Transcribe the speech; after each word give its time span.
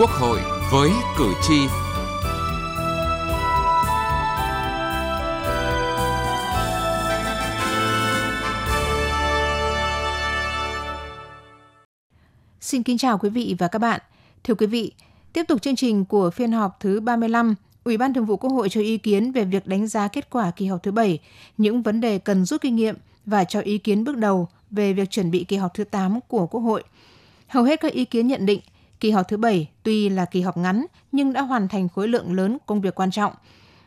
Quốc 0.00 0.10
hội 0.10 0.40
với 0.72 0.90
cử 1.18 1.32
tri. 1.42 1.66
Xin 12.60 12.82
kính 12.82 12.98
chào 12.98 13.18
quý 13.18 13.30
vị 13.30 13.56
và 13.58 13.68
các 13.68 13.78
bạn. 13.78 14.00
Thưa 14.44 14.54
quý 14.54 14.66
vị, 14.66 14.92
tiếp 15.32 15.44
tục 15.48 15.62
chương 15.62 15.76
trình 15.76 16.04
của 16.04 16.30
phiên 16.30 16.52
họp 16.52 16.80
thứ 16.80 17.00
35, 17.00 17.54
Ủy 17.84 17.96
ban 17.96 18.14
Thường 18.14 18.26
vụ 18.26 18.36
Quốc 18.36 18.50
hội 18.50 18.68
cho 18.68 18.80
ý 18.80 18.98
kiến 18.98 19.32
về 19.32 19.44
việc 19.44 19.66
đánh 19.66 19.86
giá 19.86 20.08
kết 20.08 20.30
quả 20.30 20.50
kỳ 20.50 20.66
họp 20.66 20.82
thứ 20.82 20.90
7, 20.90 21.18
những 21.58 21.82
vấn 21.82 22.00
đề 22.00 22.18
cần 22.18 22.44
rút 22.44 22.60
kinh 22.60 22.76
nghiệm 22.76 22.96
và 23.26 23.44
cho 23.44 23.60
ý 23.60 23.78
kiến 23.78 24.04
bước 24.04 24.16
đầu 24.16 24.48
về 24.70 24.92
việc 24.92 25.10
chuẩn 25.10 25.30
bị 25.30 25.44
kỳ 25.44 25.56
họp 25.56 25.74
thứ 25.74 25.84
8 25.84 26.20
của 26.28 26.46
Quốc 26.46 26.60
hội. 26.60 26.82
Hầu 27.46 27.64
hết 27.64 27.80
các 27.80 27.92
ý 27.92 28.04
kiến 28.04 28.26
nhận 28.26 28.46
định 28.46 28.60
Kỳ 29.00 29.10
họp 29.10 29.28
thứ 29.28 29.36
bảy 29.36 29.70
tuy 29.82 30.08
là 30.08 30.24
kỳ 30.24 30.40
họp 30.40 30.56
ngắn 30.56 30.86
nhưng 31.12 31.32
đã 31.32 31.42
hoàn 31.42 31.68
thành 31.68 31.88
khối 31.88 32.08
lượng 32.08 32.32
lớn 32.32 32.58
công 32.66 32.80
việc 32.80 32.94
quan 32.94 33.10
trọng. 33.10 33.32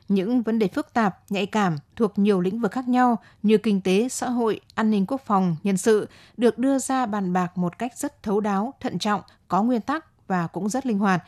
Những 0.07 0.41
vấn 0.41 0.59
đề 0.59 0.67
phức 0.67 0.93
tạp, 0.93 1.19
nhạy 1.29 1.45
cảm 1.45 1.77
thuộc 1.95 2.19
nhiều 2.19 2.41
lĩnh 2.41 2.59
vực 2.59 2.71
khác 2.71 2.87
nhau 2.87 3.17
như 3.43 3.57
kinh 3.57 3.81
tế, 3.81 4.09
xã 4.09 4.29
hội, 4.29 4.59
an 4.75 4.91
ninh 4.91 5.05
quốc 5.05 5.21
phòng, 5.25 5.55
nhân 5.63 5.77
sự 5.77 6.07
được 6.37 6.57
đưa 6.57 6.79
ra 6.79 7.05
bàn 7.05 7.33
bạc 7.33 7.57
một 7.57 7.79
cách 7.79 7.97
rất 7.97 8.23
thấu 8.23 8.39
đáo, 8.39 8.73
thận 8.79 8.99
trọng, 8.99 9.21
có 9.47 9.63
nguyên 9.63 9.81
tắc 9.81 10.27
và 10.27 10.47
cũng 10.47 10.69
rất 10.69 10.85
linh 10.85 10.99
hoạt. 10.99 11.23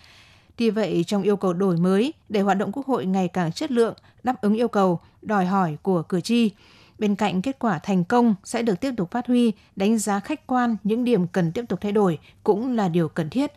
Tuy 0.56 0.70
vậy, 0.70 1.04
trong 1.08 1.24
yêu 1.24 1.38
cầu 1.38 1.54
đổi 1.54 1.78
mới 1.78 2.14
để 2.30 2.42
hoạt 2.42 2.58
động 2.58 2.72
Quốc 2.72 2.88
hội 2.88 3.06
ngày 3.06 3.28
càng 3.28 3.52
chất 3.52 3.72
lượng, 3.72 3.94
đáp 4.24 4.42
ứng 4.42 4.54
yêu 4.54 4.68
cầu, 4.68 5.00
đòi 5.22 5.46
hỏi 5.46 5.78
của 5.82 6.04
cử 6.04 6.22
tri, 6.22 6.52
Bên 7.00 7.16
cạnh 7.16 7.42
kết 7.42 7.60
quả 7.60 7.80
thành 7.80 8.04
công 8.04 8.36
sẽ 8.44 8.62
được 8.62 8.80
tiếp 8.82 8.92
tục 8.98 9.12
phát 9.12 9.28
huy, 9.28 9.52
đánh 9.76 9.98
giá 9.98 10.20
khách 10.20 10.48
quan 10.48 10.77
những 10.84 11.04
điểm 11.04 11.27
cần 11.27 11.52
tiếp 11.52 11.66
tục 11.70 11.80
thay 11.82 11.92
đổi 11.92 12.20
cũng 12.44 12.76
là 12.76 12.88
điều 12.88 13.10
cần 13.10 13.30
thiết. 13.30 13.52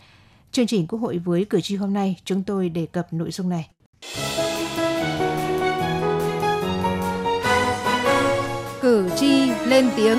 Chương 0.59 0.67
trình 0.67 0.87
Quốc 0.87 0.98
hội 0.98 1.19
với 1.19 1.45
cử 1.45 1.61
tri 1.61 1.77
hôm 1.77 1.95
nay, 1.95 2.17
chúng 2.25 2.42
tôi 2.42 2.69
đề 2.69 2.87
cập 2.87 3.12
nội 3.12 3.31
dung 3.31 3.48
này. 3.48 3.69
Cử 8.81 9.09
tri 9.17 9.51
lên 9.67 9.91
tiếng 9.97 10.19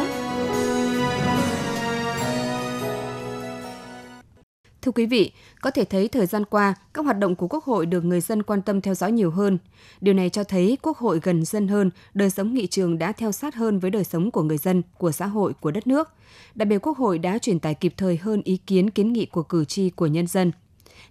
Thưa 4.81 4.91
quý 4.91 5.05
vị, 5.05 5.31
có 5.61 5.71
thể 5.71 5.85
thấy 5.85 6.07
thời 6.07 6.25
gian 6.25 6.45
qua, 6.45 6.75
các 6.93 7.05
hoạt 7.05 7.17
động 7.17 7.35
của 7.35 7.47
Quốc 7.47 7.63
hội 7.63 7.85
được 7.85 8.05
người 8.05 8.21
dân 8.21 8.43
quan 8.43 8.61
tâm 8.61 8.81
theo 8.81 8.93
dõi 8.95 9.11
nhiều 9.11 9.31
hơn. 9.31 9.57
Điều 10.01 10.13
này 10.13 10.29
cho 10.29 10.43
thấy 10.43 10.77
Quốc 10.81 10.97
hội 10.97 11.19
gần 11.23 11.45
dân 11.45 11.67
hơn, 11.67 11.91
đời 12.13 12.29
sống 12.29 12.53
nghị 12.53 12.67
trường 12.67 12.97
đã 12.97 13.11
theo 13.11 13.31
sát 13.31 13.55
hơn 13.55 13.79
với 13.79 13.91
đời 13.91 14.03
sống 14.03 14.31
của 14.31 14.43
người 14.43 14.57
dân, 14.57 14.81
của 14.97 15.11
xã 15.11 15.25
hội, 15.27 15.53
của 15.53 15.71
đất 15.71 15.87
nước. 15.87 16.09
Đại 16.55 16.65
biểu 16.65 16.79
Quốc 16.79 16.97
hội 16.97 17.19
đã 17.19 17.37
truyền 17.37 17.59
tải 17.59 17.73
kịp 17.73 17.93
thời 17.97 18.17
hơn 18.17 18.41
ý 18.43 18.57
kiến 18.57 18.89
kiến 18.89 19.13
nghị 19.13 19.25
của 19.25 19.43
cử 19.43 19.65
tri 19.65 19.89
của 19.89 20.07
nhân 20.07 20.27
dân. 20.27 20.51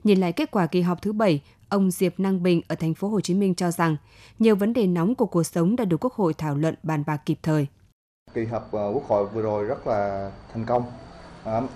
Nhìn 0.04 0.20
lại 0.20 0.32
kết 0.32 0.50
quả 0.50 0.66
kỳ 0.66 0.80
họp 0.80 1.02
thứ 1.02 1.12
7, 1.12 1.40
ông 1.68 1.90
Diệp 1.90 2.20
Năng 2.20 2.42
Bình 2.42 2.60
ở 2.68 2.74
thành 2.74 2.94
phố 2.94 3.08
Hồ 3.08 3.20
Chí 3.20 3.34
Minh 3.34 3.54
cho 3.54 3.70
rằng 3.70 3.96
nhiều 4.38 4.56
vấn 4.56 4.72
đề 4.72 4.86
nóng 4.86 5.14
của 5.14 5.26
cuộc 5.26 5.44
sống 5.44 5.76
đã 5.76 5.84
được 5.84 6.04
Quốc 6.04 6.12
hội 6.12 6.34
thảo 6.34 6.56
luận 6.56 6.74
bàn 6.82 7.02
bạc 7.06 7.22
kịp 7.26 7.38
thời. 7.42 7.66
Kỳ 8.34 8.44
họp 8.44 8.72
ờ, 8.72 8.90
Quốc 8.94 9.08
hội 9.08 9.26
vừa 9.26 9.42
rồi 9.42 9.64
rất 9.64 9.86
là 9.86 10.30
thành 10.52 10.64
công 10.64 10.82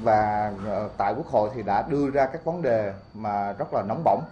và 0.02 0.52
ờ, 0.66 0.88
tại 0.96 1.14
quốc 1.16 1.26
hội 1.26 1.50
thì 1.54 1.62
đã 1.62 1.88
đưa 1.90 2.10
ra 2.10 2.26
các 2.26 2.44
vấn 2.44 2.62
đề 2.62 2.92
mà 3.14 3.52
rất 3.52 3.74
là 3.74 3.82
nóng 3.88 4.02
bỏng 4.04 4.22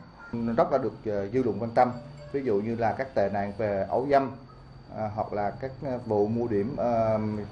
rất 0.57 0.73
là 0.73 0.79
được 0.79 0.93
ờ, 1.07 1.29
dư 1.29 1.43
luận 1.43 1.57
quan 1.61 1.71
tâm 1.71 1.93
ví 2.33 2.43
dụ 2.45 2.55
như 2.55 2.77
là 2.77 2.93
các 2.93 3.15
tệ 3.15 3.29
nạn 3.33 3.53
về 3.59 3.87
ấu 3.89 4.07
dâm 4.11 4.31
hoặc 5.15 5.33
là 5.33 5.51
các 5.51 5.71
vụ 6.07 6.27
mua 6.27 6.47
điểm 6.47 6.77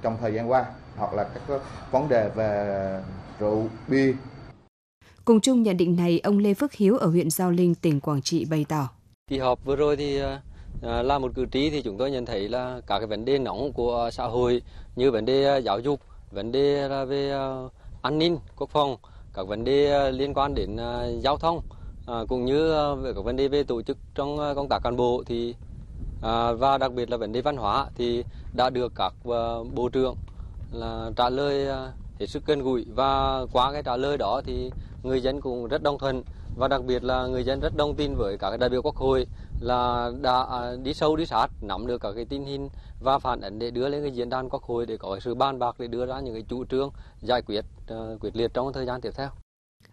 trong 0.02 0.16
thời 0.20 0.34
gian 0.34 0.50
qua 0.50 0.64
hoặc 0.96 1.14
là 1.14 1.24
các 1.24 1.60
vấn 1.90 2.08
đề 2.08 2.28
về 2.28 3.02
rượu 3.38 3.62
bia 3.88 4.12
Cùng 5.24 5.40
chung 5.40 5.62
nhận 5.62 5.76
định 5.76 5.96
này, 5.96 6.20
ông 6.22 6.38
Lê 6.38 6.54
Phước 6.54 6.72
Hiếu 6.72 6.98
ở 6.98 7.06
huyện 7.06 7.30
Giao 7.30 7.50
Linh, 7.50 7.74
tỉnh 7.74 8.00
Quảng 8.00 8.22
Trị 8.22 8.44
bày 8.50 8.66
tỏ. 8.68 8.88
Kỳ 9.30 9.38
họp 9.38 9.64
vừa 9.64 9.76
rồi 9.76 9.96
thì 9.96 10.20
là 10.82 11.18
một 11.18 11.32
cử 11.34 11.46
tri 11.52 11.70
thì 11.70 11.82
chúng 11.82 11.98
tôi 11.98 12.10
nhận 12.10 12.26
thấy 12.26 12.48
là 12.48 12.80
các 12.86 12.98
cái 12.98 13.06
vấn 13.06 13.24
đề 13.24 13.38
nóng 13.38 13.72
của 13.72 14.10
xã 14.12 14.24
hội 14.24 14.62
như 14.96 15.10
vấn 15.10 15.24
đề 15.24 15.60
giáo 15.64 15.80
dục, 15.80 16.00
vấn 16.30 16.52
đề 16.52 16.88
là 16.88 17.04
về 17.04 17.32
an 18.02 18.18
ninh, 18.18 18.38
quốc 18.56 18.70
phòng, 18.70 18.96
các 19.34 19.46
vấn 19.46 19.64
đề 19.64 19.90
ờ, 19.90 20.10
liên 20.10 20.34
quan 20.34 20.54
đến 20.54 20.76
ờ, 20.76 21.12
giao 21.20 21.36
thông 21.36 21.60
ờ, 22.06 22.26
cũng 22.28 22.44
như 22.44 22.72
về 22.96 23.12
các 23.12 23.24
vấn 23.24 23.36
đề 23.36 23.48
về 23.48 23.62
tổ 23.62 23.82
chức 23.82 23.98
trong 24.14 24.38
công 24.56 24.68
tác 24.68 24.82
cán 24.82 24.96
bộ 24.96 25.22
thì 25.26 25.54
và 26.58 26.78
đặc 26.78 26.92
biệt 26.92 27.10
là 27.10 27.16
vấn 27.16 27.32
đề 27.32 27.40
văn 27.40 27.56
hóa 27.56 27.86
thì 27.94 28.24
đã 28.52 28.70
được 28.70 28.92
các 28.94 29.14
bộ 29.74 29.88
trưởng 29.92 30.14
là 30.72 31.10
trả 31.16 31.30
lời 31.30 31.66
hết 32.20 32.26
sức 32.26 32.46
gần 32.46 32.62
gũi. 32.62 32.84
Và 32.94 33.40
qua 33.52 33.72
cái 33.72 33.82
trả 33.82 33.96
lời 33.96 34.16
đó 34.16 34.40
thì 34.44 34.70
người 35.02 35.20
dân 35.20 35.40
cũng 35.40 35.68
rất 35.68 35.82
đồng 35.82 35.98
thuận 35.98 36.22
và 36.56 36.68
đặc 36.68 36.84
biệt 36.84 37.04
là 37.04 37.26
người 37.26 37.44
dân 37.44 37.60
rất 37.60 37.76
đồng 37.76 37.94
tin 37.94 38.14
với 38.14 38.38
các 38.38 38.56
đại 38.56 38.70
biểu 38.70 38.82
quốc 38.82 38.96
hội 38.96 39.26
là 39.60 40.10
đã 40.22 40.46
đi 40.82 40.94
sâu 40.94 41.16
đi 41.16 41.26
sát 41.26 41.46
nắm 41.62 41.86
được 41.86 42.00
các 42.00 42.12
cái 42.12 42.24
tình 42.24 42.44
hình 42.44 42.68
và 43.00 43.18
phản 43.18 43.40
ánh 43.40 43.58
để 43.58 43.70
đưa 43.70 43.88
lên 43.88 44.02
cái 44.02 44.10
diễn 44.10 44.28
đàn 44.28 44.48
quốc 44.48 44.62
hội 44.62 44.86
để 44.86 44.96
có 44.96 45.20
sự 45.20 45.34
bàn 45.34 45.58
bạc 45.58 45.76
để 45.78 45.86
đưa 45.86 46.06
ra 46.06 46.20
những 46.20 46.34
cái 46.34 46.44
chủ 46.48 46.64
trương 46.64 46.90
giải 47.20 47.42
quyết 47.42 47.64
uh, 47.92 48.20
quyết 48.20 48.36
liệt 48.36 48.54
trong 48.54 48.72
thời 48.72 48.86
gian 48.86 49.00
tiếp 49.00 49.10
theo. 49.16 49.28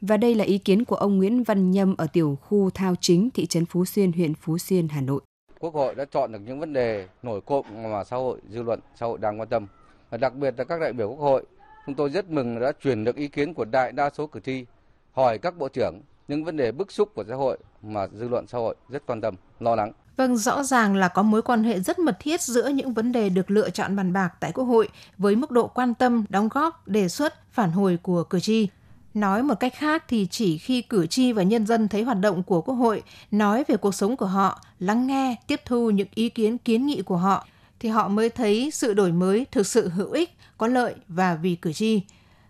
Và 0.01 0.17
đây 0.17 0.35
là 0.35 0.43
ý 0.43 0.57
kiến 0.57 0.85
của 0.85 0.95
ông 0.95 1.17
Nguyễn 1.17 1.43
Văn 1.43 1.71
Nhâm 1.71 1.95
ở 1.97 2.07
tiểu 2.13 2.37
khu 2.41 2.69
Thao 2.69 2.95
Chính, 3.01 3.29
thị 3.33 3.45
trấn 3.45 3.65
Phú 3.65 3.85
Xuyên, 3.85 4.11
huyện 4.11 4.33
Phú 4.33 4.57
Xuyên, 4.57 4.87
Hà 4.87 5.01
Nội. 5.01 5.21
Quốc 5.59 5.73
hội 5.73 5.95
đã 5.95 6.05
chọn 6.11 6.31
được 6.31 6.39
những 6.45 6.59
vấn 6.59 6.73
đề 6.73 7.07
nổi 7.23 7.41
cộm 7.41 7.65
mà 7.71 8.03
xã 8.03 8.15
hội, 8.15 8.39
dư 8.49 8.63
luận, 8.63 8.79
xã 8.95 9.05
hội 9.05 9.17
đang 9.17 9.39
quan 9.39 9.49
tâm. 9.49 9.67
Và 10.09 10.17
đặc 10.17 10.33
biệt 10.35 10.53
là 10.57 10.63
các 10.63 10.81
đại 10.81 10.93
biểu 10.93 11.09
Quốc 11.09 11.19
hội, 11.19 11.43
chúng 11.85 11.95
tôi 11.95 12.09
rất 12.09 12.29
mừng 12.29 12.59
đã 12.59 12.71
truyền 12.83 13.03
được 13.03 13.15
ý 13.15 13.27
kiến 13.27 13.53
của 13.53 13.65
đại 13.65 13.91
đa 13.91 14.09
số 14.09 14.27
cử 14.27 14.39
tri, 14.39 14.65
hỏi 15.11 15.37
các 15.37 15.57
bộ 15.57 15.67
trưởng 15.69 16.01
những 16.27 16.45
vấn 16.45 16.57
đề 16.57 16.71
bức 16.71 16.91
xúc 16.91 17.11
của 17.15 17.23
xã 17.29 17.35
hội 17.35 17.57
mà 17.81 18.07
dư 18.13 18.27
luận 18.27 18.47
xã 18.47 18.57
hội 18.57 18.75
rất 18.89 19.05
quan 19.05 19.21
tâm, 19.21 19.35
lo 19.59 19.75
lắng. 19.75 19.91
Vâng, 20.17 20.37
rõ 20.37 20.63
ràng 20.63 20.95
là 20.95 21.07
có 21.07 21.23
mối 21.23 21.41
quan 21.41 21.63
hệ 21.63 21.79
rất 21.79 21.99
mật 21.99 22.17
thiết 22.19 22.41
giữa 22.41 22.67
những 22.67 22.93
vấn 22.93 23.11
đề 23.11 23.29
được 23.29 23.51
lựa 23.51 23.69
chọn 23.69 23.95
bàn 23.95 24.13
bạc 24.13 24.33
tại 24.39 24.51
Quốc 24.51 24.63
hội 24.63 24.89
với 25.17 25.35
mức 25.35 25.51
độ 25.51 25.67
quan 25.67 25.93
tâm, 25.93 26.25
đóng 26.29 26.49
góp, 26.51 26.87
đề 26.87 27.09
xuất, 27.09 27.51
phản 27.51 27.71
hồi 27.71 27.97
của 28.03 28.23
cử 28.23 28.39
tri. 28.39 28.67
Nói 29.13 29.43
một 29.43 29.59
cách 29.59 29.73
khác 29.75 30.03
thì 30.07 30.27
chỉ 30.31 30.57
khi 30.57 30.81
cử 30.81 31.07
tri 31.07 31.31
và 31.31 31.43
nhân 31.43 31.65
dân 31.65 31.87
thấy 31.87 32.03
hoạt 32.03 32.19
động 32.19 32.43
của 32.43 32.61
Quốc 32.61 32.75
hội 32.75 33.03
nói 33.31 33.63
về 33.67 33.77
cuộc 33.77 33.95
sống 33.95 34.17
của 34.17 34.25
họ, 34.25 34.61
lắng 34.79 35.07
nghe, 35.07 35.35
tiếp 35.47 35.61
thu 35.65 35.89
những 35.89 36.07
ý 36.15 36.29
kiến 36.29 36.57
kiến 36.57 36.85
nghị 36.85 37.01
của 37.01 37.17
họ 37.17 37.47
thì 37.79 37.89
họ 37.89 38.07
mới 38.07 38.29
thấy 38.29 38.69
sự 38.73 38.93
đổi 38.93 39.11
mới 39.11 39.45
thực 39.51 39.67
sự 39.67 39.89
hữu 39.89 40.11
ích, 40.11 40.29
có 40.57 40.67
lợi 40.67 40.95
và 41.07 41.35
vì 41.35 41.55
cử 41.55 41.73
tri. 41.73 42.01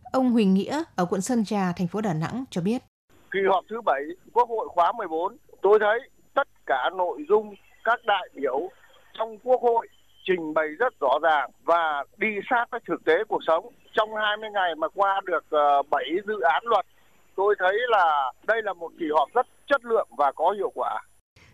Ông 0.04 0.32
Huỳnh 0.32 0.54
Nghĩa 0.54 0.84
ở 0.96 1.06
quận 1.06 1.22
Sơn 1.22 1.46
Trà, 1.46 1.72
thành 1.72 1.88
phố 1.88 2.02
Đà 2.02 2.14
Nẵng 2.14 2.44
cho 2.50 2.62
biết. 2.62 2.84
Kỳ 3.36 3.42
họp 3.48 3.66
thứ 3.70 3.82
bảy 3.82 4.02
Quốc 4.34 4.50
hội 4.50 4.68
khóa 4.70 4.92
14, 4.92 5.38
tôi 5.62 5.80
thấy 5.82 6.10
tất 6.34 6.48
cả 6.66 6.90
nội 6.98 7.26
dung 7.30 7.56
các 7.84 8.00
đại 8.06 8.30
biểu 8.36 8.70
trong 9.18 9.38
Quốc 9.44 9.62
hội 9.62 9.88
trình 10.26 10.54
bày 10.54 10.68
rất 10.80 11.00
rõ 11.00 11.20
ràng 11.24 11.52
và 11.64 12.04
đi 12.18 12.28
sát 12.50 12.66
với 12.72 12.80
thực 12.88 13.06
tế 13.06 13.14
cuộc 13.28 13.40
sống. 13.48 13.66
Trong 13.94 14.10
20 14.16 14.50
ngày 14.54 14.76
mà 14.76 14.88
qua 14.88 15.22
được 15.26 15.46
ờ, 15.50 15.82
7 15.92 16.04
dự 16.28 16.40
án 16.40 16.64
luật, 16.66 16.86
tôi 17.36 17.56
thấy 17.60 17.74
là 17.90 18.32
đây 18.48 18.62
là 18.64 18.74
một 18.74 18.92
kỳ 19.00 19.06
họp 19.16 19.30
rất 19.34 19.48
chất 19.68 19.86
lượng 19.86 20.08
và 20.18 20.32
có 20.32 20.52
hiệu 20.58 20.72
quả. 20.76 21.02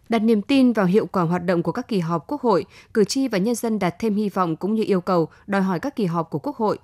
Đặt 0.10 0.20
niềm 0.20 0.42
tin 0.42 0.74
vào 0.74 0.86
hiệu 0.86 1.06
quả 1.12 1.24
hoạt 1.24 1.42
động 1.46 1.64
của 1.64 1.72
các 1.72 1.88
kỳ 1.88 2.00
họp 2.00 2.28
Quốc 2.28 2.42
hội, 2.42 2.66
cử 2.94 3.04
tri 3.04 3.28
và 3.28 3.38
nhân 3.38 3.56
dân 3.56 3.80
đặt 3.80 3.96
thêm 4.00 4.16
hy 4.16 4.30
vọng 4.30 4.56
cũng 4.56 4.74
như 4.74 4.84
yêu 4.88 5.02
cầu 5.02 5.30
đòi 5.48 5.62
hỏi 5.62 5.80
các 5.80 5.96
kỳ 5.96 6.06
họp 6.06 6.30
của 6.30 6.40
Quốc 6.40 6.56
hội. 6.56 6.78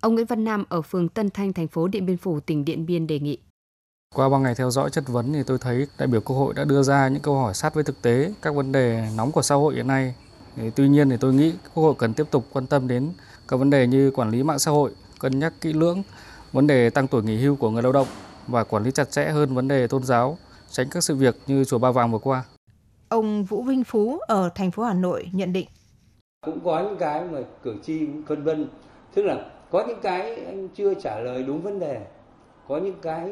Ông 0.00 0.14
Nguyễn 0.14 0.26
Văn 0.26 0.44
Nam 0.44 0.64
ở 0.68 0.82
phường 0.82 1.08
Tân 1.08 1.30
Thanh, 1.30 1.52
thành 1.52 1.68
phố 1.68 1.88
Điện 1.88 2.06
Biên 2.06 2.16
Phủ, 2.16 2.40
tỉnh 2.40 2.64
Điện 2.64 2.86
Biên 2.86 3.06
đề 3.06 3.18
nghị. 3.18 3.38
Qua 4.14 4.28
3 4.28 4.38
ngày 4.38 4.54
theo 4.54 4.70
dõi 4.70 4.90
chất 4.90 5.08
vấn 5.08 5.32
thì 5.32 5.42
tôi 5.42 5.58
thấy 5.58 5.86
đại 5.98 6.06
biểu 6.06 6.20
Quốc 6.20 6.36
hội 6.36 6.54
đã 6.54 6.64
đưa 6.64 6.82
ra 6.82 7.08
những 7.08 7.22
câu 7.22 7.34
hỏi 7.34 7.54
sát 7.54 7.74
với 7.74 7.84
thực 7.84 8.02
tế, 8.02 8.32
các 8.42 8.54
vấn 8.54 8.72
đề 8.72 9.08
nóng 9.16 9.32
của 9.32 9.42
xã 9.42 9.54
hội 9.54 9.74
hiện 9.74 9.86
nay. 9.86 10.14
Thì 10.56 10.70
tuy 10.70 10.88
nhiên 10.88 11.10
thì 11.10 11.16
tôi 11.16 11.34
nghĩ 11.34 11.52
Quốc 11.74 11.82
hội 11.84 11.94
cần 11.98 12.14
tiếp 12.14 12.26
tục 12.30 12.44
quan 12.52 12.66
tâm 12.66 12.88
đến 12.88 13.10
các 13.48 13.56
vấn 13.56 13.70
đề 13.70 13.86
như 13.86 14.10
quản 14.10 14.30
lý 14.30 14.42
mạng 14.42 14.58
xã 14.58 14.70
hội, 14.70 14.90
cân 15.20 15.38
nhắc 15.38 15.52
kỹ 15.60 15.72
lưỡng 15.72 16.02
vấn 16.52 16.66
đề 16.66 16.90
tăng 16.90 17.06
tuổi 17.08 17.22
nghỉ 17.22 17.36
hưu 17.36 17.56
của 17.56 17.70
người 17.70 17.82
lao 17.82 17.92
động 17.92 18.06
và 18.46 18.64
quản 18.64 18.84
lý 18.84 18.90
chặt 18.90 19.10
chẽ 19.10 19.24
hơn 19.24 19.54
vấn 19.54 19.68
đề 19.68 19.86
tôn 19.86 20.04
giáo, 20.04 20.38
tránh 20.70 20.88
các 20.90 21.04
sự 21.04 21.14
việc 21.14 21.36
như 21.46 21.64
chùa 21.64 21.78
Ba 21.78 21.90
Vàng 21.90 22.12
vừa 22.12 22.18
qua. 22.18 22.44
Ông 23.08 23.44
Vũ 23.44 23.62
Vinh 23.62 23.84
Phú 23.84 24.18
ở 24.18 24.50
thành 24.54 24.70
phố 24.70 24.82
Hà 24.82 24.94
Nội 24.94 25.30
nhận 25.32 25.52
định. 25.52 25.66
Cũng 26.46 26.60
có 26.64 26.82
những 26.82 26.96
cái 26.98 27.24
mà 27.24 27.38
cử 27.62 27.74
tri 27.84 28.06
phân 28.28 28.44
vân, 28.44 28.68
tức 29.14 29.22
là 29.22 29.36
có 29.70 29.84
những 29.88 30.00
cái 30.02 30.44
anh 30.44 30.68
chưa 30.68 30.94
trả 30.94 31.18
lời 31.20 31.42
đúng 31.42 31.62
vấn 31.62 31.78
đề 31.78 32.00
có 32.68 32.76
những 32.76 32.96
cái 33.02 33.28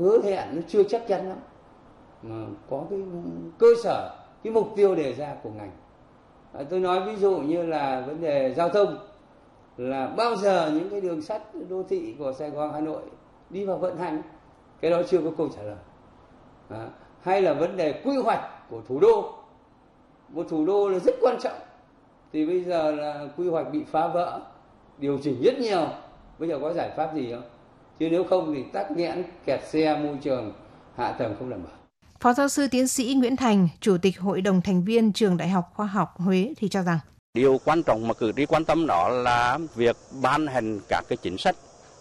hứa 0.00 0.18
hẹn 0.24 0.48
nó 0.52 0.62
chưa 0.68 0.82
chắc 0.82 1.08
chắn 1.08 1.28
lắm. 1.28 1.38
Mà 2.22 2.46
có 2.70 2.84
cái 2.90 2.98
cơ 3.58 3.66
sở 3.82 4.16
cái 4.44 4.52
mục 4.52 4.68
tiêu 4.76 4.94
đề 4.94 5.12
ra 5.12 5.36
của 5.42 5.50
ngành. 5.50 5.70
À, 6.52 6.62
tôi 6.70 6.80
nói 6.80 7.00
ví 7.06 7.16
dụ 7.16 7.38
như 7.38 7.62
là 7.62 8.00
vấn 8.06 8.20
đề 8.20 8.54
giao 8.54 8.68
thông 8.68 8.98
là 9.76 10.06
bao 10.06 10.36
giờ 10.36 10.70
những 10.74 10.90
cái 10.90 11.00
đường 11.00 11.22
sắt 11.22 11.42
đô 11.68 11.82
thị 11.82 12.14
của 12.18 12.32
Sài 12.32 12.50
Gòn 12.50 12.72
Hà 12.72 12.80
Nội 12.80 13.02
đi 13.50 13.64
vào 13.64 13.76
vận 13.76 13.96
hành 13.98 14.22
cái 14.80 14.90
đó 14.90 15.02
chưa 15.08 15.18
có 15.18 15.30
câu 15.38 15.48
trả 15.56 15.62
lời. 15.62 15.76
À, 16.68 16.88
hay 17.20 17.42
là 17.42 17.52
vấn 17.52 17.76
đề 17.76 18.02
quy 18.04 18.16
hoạch 18.16 18.70
của 18.70 18.80
thủ 18.88 19.00
đô. 19.00 19.34
Một 20.28 20.46
thủ 20.48 20.66
đô 20.66 20.88
là 20.88 20.98
rất 20.98 21.14
quan 21.20 21.36
trọng. 21.40 21.58
Thì 22.32 22.46
bây 22.46 22.64
giờ 22.64 22.92
là 22.92 23.26
quy 23.36 23.48
hoạch 23.48 23.72
bị 23.72 23.84
phá 23.84 24.08
vỡ 24.08 24.40
điều 24.98 25.18
chỉnh 25.22 25.42
rất 25.44 25.58
nhiều. 25.58 25.86
Bây 26.38 26.48
giờ 26.48 26.58
có 26.62 26.72
giải 26.72 26.90
pháp 26.96 27.14
gì 27.14 27.32
không? 27.32 27.42
Chứ 28.02 28.08
nếu 28.10 28.24
không 28.24 28.54
thì 28.54 28.62
tắc 28.72 28.90
nghẽn 28.90 29.24
kẹt 29.46 29.60
xe 29.72 29.96
môi 29.96 30.16
trường 30.22 30.52
hạ 30.96 31.12
tầng 31.12 31.34
không 31.38 31.50
đảm 31.50 31.60
bảo. 31.64 31.72
Phó 32.20 32.32
giáo 32.32 32.48
sư 32.48 32.66
tiến 32.70 32.88
sĩ 32.88 33.14
Nguyễn 33.18 33.36
Thành, 33.36 33.68
Chủ 33.80 33.98
tịch 33.98 34.20
Hội 34.20 34.40
đồng 34.40 34.60
thành 34.62 34.84
viên 34.84 35.12
Trường 35.12 35.36
Đại 35.36 35.48
học 35.48 35.64
Khoa 35.74 35.86
học 35.86 36.14
Huế 36.16 36.54
thì 36.56 36.68
cho 36.68 36.82
rằng 36.82 36.98
Điều 37.34 37.60
quan 37.64 37.82
trọng 37.82 38.08
mà 38.08 38.14
cử 38.14 38.32
tri 38.36 38.46
quan 38.46 38.64
tâm 38.64 38.86
đó 38.86 39.08
là 39.08 39.58
việc 39.74 39.96
ban 40.22 40.46
hành 40.46 40.80
các 40.88 41.04
cái 41.08 41.16
chính 41.22 41.38
sách, 41.38 41.56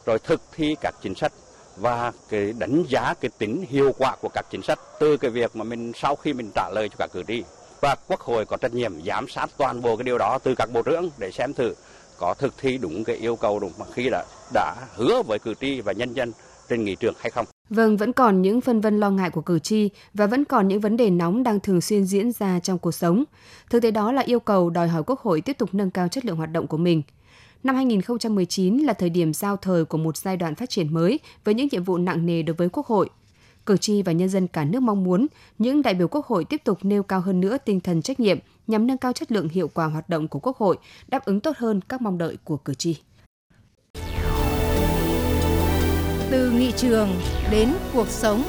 rồi 0.06 0.20
thực 0.20 0.42
thi 0.56 0.76
các 0.82 0.96
chính 1.02 1.16
sách 1.16 1.32
và 1.78 2.12
cái 2.30 2.54
đánh 2.60 2.84
giá 2.88 3.14
cái 3.22 3.32
tính 3.38 3.66
hiệu 3.70 3.92
quả 3.98 4.16
của 4.22 4.30
các 4.30 4.46
chính 4.52 4.62
sách 4.62 4.80
từ 5.00 5.18
cái 5.18 5.32
việc 5.32 5.56
mà 5.56 5.64
mình 5.64 5.92
sau 5.96 6.16
khi 6.16 6.34
mình 6.34 6.52
trả 6.56 6.70
lời 6.70 6.90
cho 6.90 6.96
các 7.00 7.10
cử 7.14 7.24
tri 7.28 7.44
và 7.82 7.96
quốc 8.08 8.20
hội 8.20 8.46
có 8.46 8.58
trách 8.58 8.74
nhiệm 8.74 9.02
giám 9.06 9.28
sát 9.28 9.50
toàn 9.58 9.82
bộ 9.82 9.96
cái 9.96 10.04
điều 10.04 10.18
đó 10.18 10.40
từ 10.44 10.56
các 10.56 10.70
bộ 10.74 10.82
trưởng 10.82 11.10
để 11.18 11.32
xem 11.32 11.54
thử 11.54 11.74
có 12.22 12.34
thực 12.34 12.54
thi 12.58 12.78
đúng 12.78 13.04
cái 13.04 13.16
yêu 13.16 13.36
cầu 13.36 13.60
đúng 13.60 13.72
mà 13.80 13.86
khi 13.94 14.10
đã 14.10 14.26
đã 14.54 14.76
hứa 14.96 15.22
với 15.28 15.40
cử 15.40 15.54
tri 15.62 15.82
và 15.82 15.92
nhân 15.94 16.14
dân 16.14 16.32
trên 16.70 16.84
nghị 16.84 16.96
trường 16.96 17.14
hay 17.20 17.30
không. 17.30 17.46
Vâng, 17.70 17.98
vẫn 17.98 18.14
còn 18.14 18.42
những 18.42 18.62
phân 18.62 18.82
vân 18.82 19.00
lo 19.00 19.10
ngại 19.10 19.30
của 19.30 19.42
cử 19.42 19.60
tri 19.60 19.90
và 20.14 20.28
vẫn 20.28 20.46
còn 20.46 20.68
những 20.68 20.80
vấn 20.80 20.98
đề 20.98 21.10
nóng 21.10 21.44
đang 21.44 21.60
thường 21.60 21.82
xuyên 21.82 22.06
diễn 22.06 22.32
ra 22.32 22.60
trong 22.60 22.78
cuộc 22.80 22.92
sống. 22.92 23.24
Thực 23.70 23.84
tế 23.84 23.92
đó 23.92 24.12
là 24.12 24.22
yêu 24.22 24.40
cầu 24.40 24.70
đòi 24.70 24.88
hỏi 24.88 25.04
Quốc 25.08 25.20
hội 25.20 25.42
tiếp 25.42 25.58
tục 25.58 25.70
nâng 25.74 25.92
cao 25.92 26.08
chất 26.08 26.26
lượng 26.26 26.36
hoạt 26.36 26.52
động 26.52 26.68
của 26.68 26.78
mình. 26.78 27.02
Năm 27.64 27.76
2019 27.76 28.78
là 28.78 28.94
thời 28.94 29.10
điểm 29.10 29.34
giao 29.34 29.58
thời 29.58 29.86
của 29.86 29.98
một 29.98 30.18
giai 30.18 30.38
đoạn 30.38 30.56
phát 30.56 30.70
triển 30.70 30.94
mới 30.94 31.20
với 31.44 31.54
những 31.54 31.68
nhiệm 31.72 31.84
vụ 31.84 31.98
nặng 31.98 32.26
nề 32.26 32.42
đối 32.42 32.56
với 32.56 32.70
Quốc 32.70 32.86
hội. 32.88 33.10
Cử 33.66 33.78
tri 33.78 34.02
và 34.02 34.12
nhân 34.12 34.30
dân 34.30 34.48
cả 34.48 34.66
nước 34.66 34.80
mong 34.80 35.04
muốn 35.04 35.28
những 35.58 35.82
đại 35.82 35.94
biểu 35.94 36.08
Quốc 36.08 36.26
hội 36.26 36.46
tiếp 36.46 36.62
tục 36.64 36.80
nêu 36.82 37.04
cao 37.04 37.20
hơn 37.20 37.42
nữa 37.42 37.58
tinh 37.66 37.80
thần 37.80 38.02
trách 38.02 38.20
nhiệm 38.20 38.40
nhằm 38.72 38.88
nâng 38.88 38.98
cao 38.98 39.14
chất 39.14 39.32
lượng 39.32 39.50
hiệu 39.50 39.70
quả 39.74 39.86
hoạt 39.86 40.10
động 40.10 40.28
của 40.28 40.40
Quốc 40.40 40.58
hội, 40.58 40.78
đáp 41.08 41.26
ứng 41.26 41.40
tốt 41.40 41.58
hơn 41.58 41.82
các 41.82 42.02
mong 42.02 42.18
đợi 42.18 42.38
của 42.44 42.58
cử 42.58 42.74
tri. 42.74 43.02
Từ 46.32 46.52
nghị 46.52 46.72
trường 46.72 47.10
đến 47.52 47.74
cuộc 47.94 48.08
sống. 48.08 48.44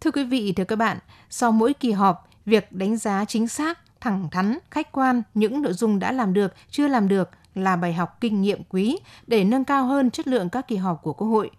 Thưa 0.00 0.10
quý 0.10 0.24
vị, 0.24 0.52
thưa 0.56 0.64
các 0.64 0.76
bạn, 0.76 0.98
sau 1.30 1.52
mỗi 1.52 1.74
kỳ 1.74 1.92
họp, 1.92 2.28
việc 2.46 2.72
đánh 2.72 2.96
giá 2.96 3.24
chính 3.24 3.48
xác, 3.48 4.00
thẳng 4.00 4.28
thắn, 4.30 4.58
khách 4.70 4.92
quan 4.92 5.22
những 5.34 5.62
nội 5.62 5.72
dung 5.72 5.98
đã 5.98 6.12
làm 6.12 6.34
được, 6.34 6.54
chưa 6.70 6.88
làm 6.88 7.08
được 7.08 7.30
là 7.54 7.76
bài 7.76 7.92
học 7.92 8.16
kinh 8.20 8.42
nghiệm 8.42 8.62
quý 8.68 8.98
để 9.26 9.44
nâng 9.44 9.64
cao 9.64 9.86
hơn 9.86 10.10
chất 10.10 10.26
lượng 10.26 10.48
các 10.48 10.68
kỳ 10.68 10.76
họp 10.76 11.02
của 11.02 11.12
Quốc 11.12 11.28
hội. 11.28 11.50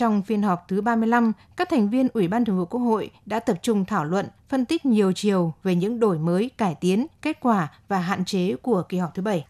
Trong 0.00 0.22
phiên 0.22 0.42
họp 0.42 0.68
thứ 0.68 0.80
35, 0.80 1.32
các 1.56 1.68
thành 1.68 1.90
viên 1.90 2.08
Ủy 2.12 2.28
ban 2.28 2.44
Thường 2.44 2.58
vụ 2.58 2.64
Quốc 2.64 2.80
hội 2.80 3.10
đã 3.26 3.40
tập 3.40 3.58
trung 3.62 3.84
thảo 3.84 4.04
luận, 4.04 4.26
phân 4.48 4.64
tích 4.64 4.86
nhiều 4.86 5.12
chiều 5.12 5.54
về 5.62 5.74
những 5.74 6.00
đổi 6.00 6.18
mới, 6.18 6.50
cải 6.58 6.74
tiến, 6.80 7.06
kết 7.22 7.40
quả 7.40 7.68
và 7.88 7.98
hạn 7.98 8.24
chế 8.24 8.56
của 8.62 8.82
kỳ 8.88 8.98
họp 8.98 9.14
thứ 9.14 9.22
7. 9.22 9.46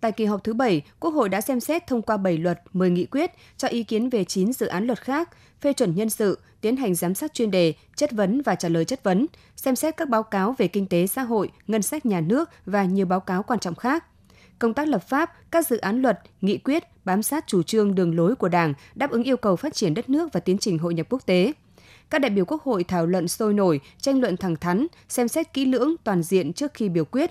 Tại 0.00 0.12
kỳ 0.12 0.24
họp 0.24 0.44
thứ 0.44 0.54
7, 0.54 0.82
Quốc 1.00 1.10
hội 1.10 1.28
đã 1.28 1.40
xem 1.40 1.60
xét 1.60 1.86
thông 1.86 2.02
qua 2.02 2.16
7 2.16 2.38
luật, 2.38 2.62
10 2.72 2.90
nghị 2.90 3.06
quyết, 3.06 3.32
cho 3.56 3.68
ý 3.68 3.82
kiến 3.82 4.08
về 4.08 4.24
9 4.24 4.52
dự 4.52 4.66
án 4.66 4.86
luật 4.86 5.00
khác, 5.00 5.30
phê 5.60 5.72
chuẩn 5.72 5.94
nhân 5.94 6.10
sự, 6.10 6.38
tiến 6.60 6.76
hành 6.76 6.94
giám 6.94 7.14
sát 7.14 7.34
chuyên 7.34 7.50
đề, 7.50 7.74
chất 7.96 8.12
vấn 8.12 8.42
và 8.42 8.54
trả 8.54 8.68
lời 8.68 8.84
chất 8.84 9.02
vấn, 9.02 9.26
xem 9.56 9.76
xét 9.76 9.96
các 9.96 10.08
báo 10.08 10.22
cáo 10.22 10.54
về 10.58 10.68
kinh 10.68 10.86
tế 10.86 11.06
xã 11.06 11.22
hội, 11.22 11.50
ngân 11.66 11.82
sách 11.82 12.06
nhà 12.06 12.20
nước 12.20 12.50
và 12.66 12.84
nhiều 12.84 13.06
báo 13.06 13.20
cáo 13.20 13.42
quan 13.42 13.58
trọng 13.58 13.74
khác. 13.74 14.04
Công 14.62 14.74
tác 14.74 14.88
lập 14.88 15.08
pháp, 15.08 15.32
các 15.50 15.66
dự 15.66 15.76
án 15.76 16.02
luật, 16.02 16.20
nghị 16.40 16.58
quyết 16.58 16.82
bám 17.04 17.22
sát 17.22 17.44
chủ 17.46 17.62
trương 17.62 17.94
đường 17.94 18.16
lối 18.16 18.34
của 18.34 18.48
Đảng, 18.48 18.74
đáp 18.94 19.10
ứng 19.10 19.22
yêu 19.22 19.36
cầu 19.36 19.56
phát 19.56 19.74
triển 19.74 19.94
đất 19.94 20.10
nước 20.10 20.32
và 20.32 20.40
tiến 20.40 20.58
trình 20.58 20.78
hội 20.78 20.94
nhập 20.94 21.06
quốc 21.10 21.26
tế. 21.26 21.52
Các 22.10 22.18
đại 22.18 22.30
biểu 22.30 22.44
Quốc 22.44 22.62
hội 22.62 22.84
thảo 22.84 23.06
luận 23.06 23.28
sôi 23.28 23.54
nổi, 23.54 23.80
tranh 24.00 24.20
luận 24.20 24.36
thẳng 24.36 24.56
thắn, 24.56 24.86
xem 25.08 25.28
xét 25.28 25.52
kỹ 25.52 25.64
lưỡng 25.64 25.94
toàn 26.04 26.22
diện 26.22 26.52
trước 26.52 26.74
khi 26.74 26.88
biểu 26.88 27.04
quyết, 27.04 27.30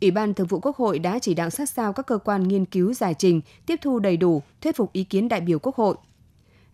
Ủy 0.00 0.10
ban 0.10 0.34
Thường 0.34 0.46
vụ 0.46 0.60
Quốc 0.60 0.76
hội 0.76 0.98
đã 0.98 1.18
chỉ 1.18 1.34
đạo 1.34 1.50
sát 1.50 1.68
sao 1.68 1.92
các 1.92 2.06
cơ 2.06 2.18
quan 2.18 2.48
nghiên 2.48 2.64
cứu 2.64 2.94
giải 2.94 3.14
trình, 3.18 3.40
tiếp 3.66 3.78
thu 3.82 3.98
đầy 3.98 4.16
đủ, 4.16 4.42
thuyết 4.60 4.76
phục 4.76 4.92
ý 4.92 5.04
kiến 5.04 5.28
đại 5.28 5.40
biểu 5.40 5.58
Quốc 5.58 5.76
hội. 5.76 5.96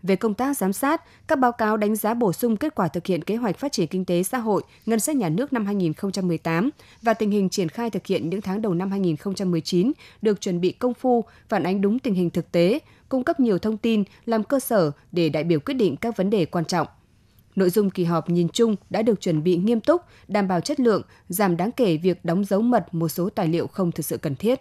Về 0.03 0.15
công 0.15 0.33
tác 0.33 0.57
giám 0.57 0.73
sát, 0.73 1.01
các 1.27 1.39
báo 1.39 1.51
cáo 1.51 1.77
đánh 1.77 1.95
giá 1.95 2.13
bổ 2.13 2.33
sung 2.33 2.57
kết 2.57 2.75
quả 2.75 2.87
thực 2.87 3.05
hiện 3.05 3.23
kế 3.23 3.35
hoạch 3.35 3.57
phát 3.57 3.71
triển 3.71 3.87
kinh 3.87 4.05
tế 4.05 4.23
xã 4.23 4.37
hội, 4.37 4.63
ngân 4.85 4.99
sách 4.99 5.15
nhà 5.15 5.29
nước 5.29 5.53
năm 5.53 5.65
2018 5.65 6.69
và 7.01 7.13
tình 7.13 7.31
hình 7.31 7.49
triển 7.49 7.69
khai 7.69 7.89
thực 7.89 8.05
hiện 8.05 8.29
những 8.29 8.41
tháng 8.41 8.61
đầu 8.61 8.73
năm 8.73 8.91
2019 8.91 9.91
được 10.21 10.41
chuẩn 10.41 10.61
bị 10.61 10.71
công 10.71 10.93
phu, 10.93 11.23
phản 11.49 11.63
ánh 11.63 11.81
đúng 11.81 11.99
tình 11.99 12.13
hình 12.13 12.29
thực 12.29 12.51
tế, 12.51 12.79
cung 13.09 13.23
cấp 13.23 13.39
nhiều 13.39 13.57
thông 13.59 13.77
tin 13.77 14.03
làm 14.25 14.43
cơ 14.43 14.59
sở 14.59 14.91
để 15.11 15.29
đại 15.29 15.43
biểu 15.43 15.59
quyết 15.59 15.73
định 15.73 15.95
các 15.97 16.17
vấn 16.17 16.29
đề 16.29 16.45
quan 16.45 16.65
trọng. 16.65 16.87
Nội 17.55 17.69
dung 17.69 17.89
kỳ 17.89 18.03
họp 18.03 18.29
nhìn 18.29 18.49
chung 18.49 18.75
đã 18.89 19.01
được 19.01 19.21
chuẩn 19.21 19.43
bị 19.43 19.55
nghiêm 19.57 19.81
túc, 19.81 20.01
đảm 20.27 20.47
bảo 20.47 20.61
chất 20.61 20.79
lượng, 20.79 21.01
giảm 21.29 21.57
đáng 21.57 21.71
kể 21.71 21.97
việc 21.97 22.25
đóng 22.25 22.45
dấu 22.45 22.61
mật 22.61 22.93
một 22.93 23.09
số 23.09 23.29
tài 23.29 23.47
liệu 23.47 23.67
không 23.67 23.91
thực 23.91 24.05
sự 24.05 24.17
cần 24.17 24.35
thiết. 24.35 24.59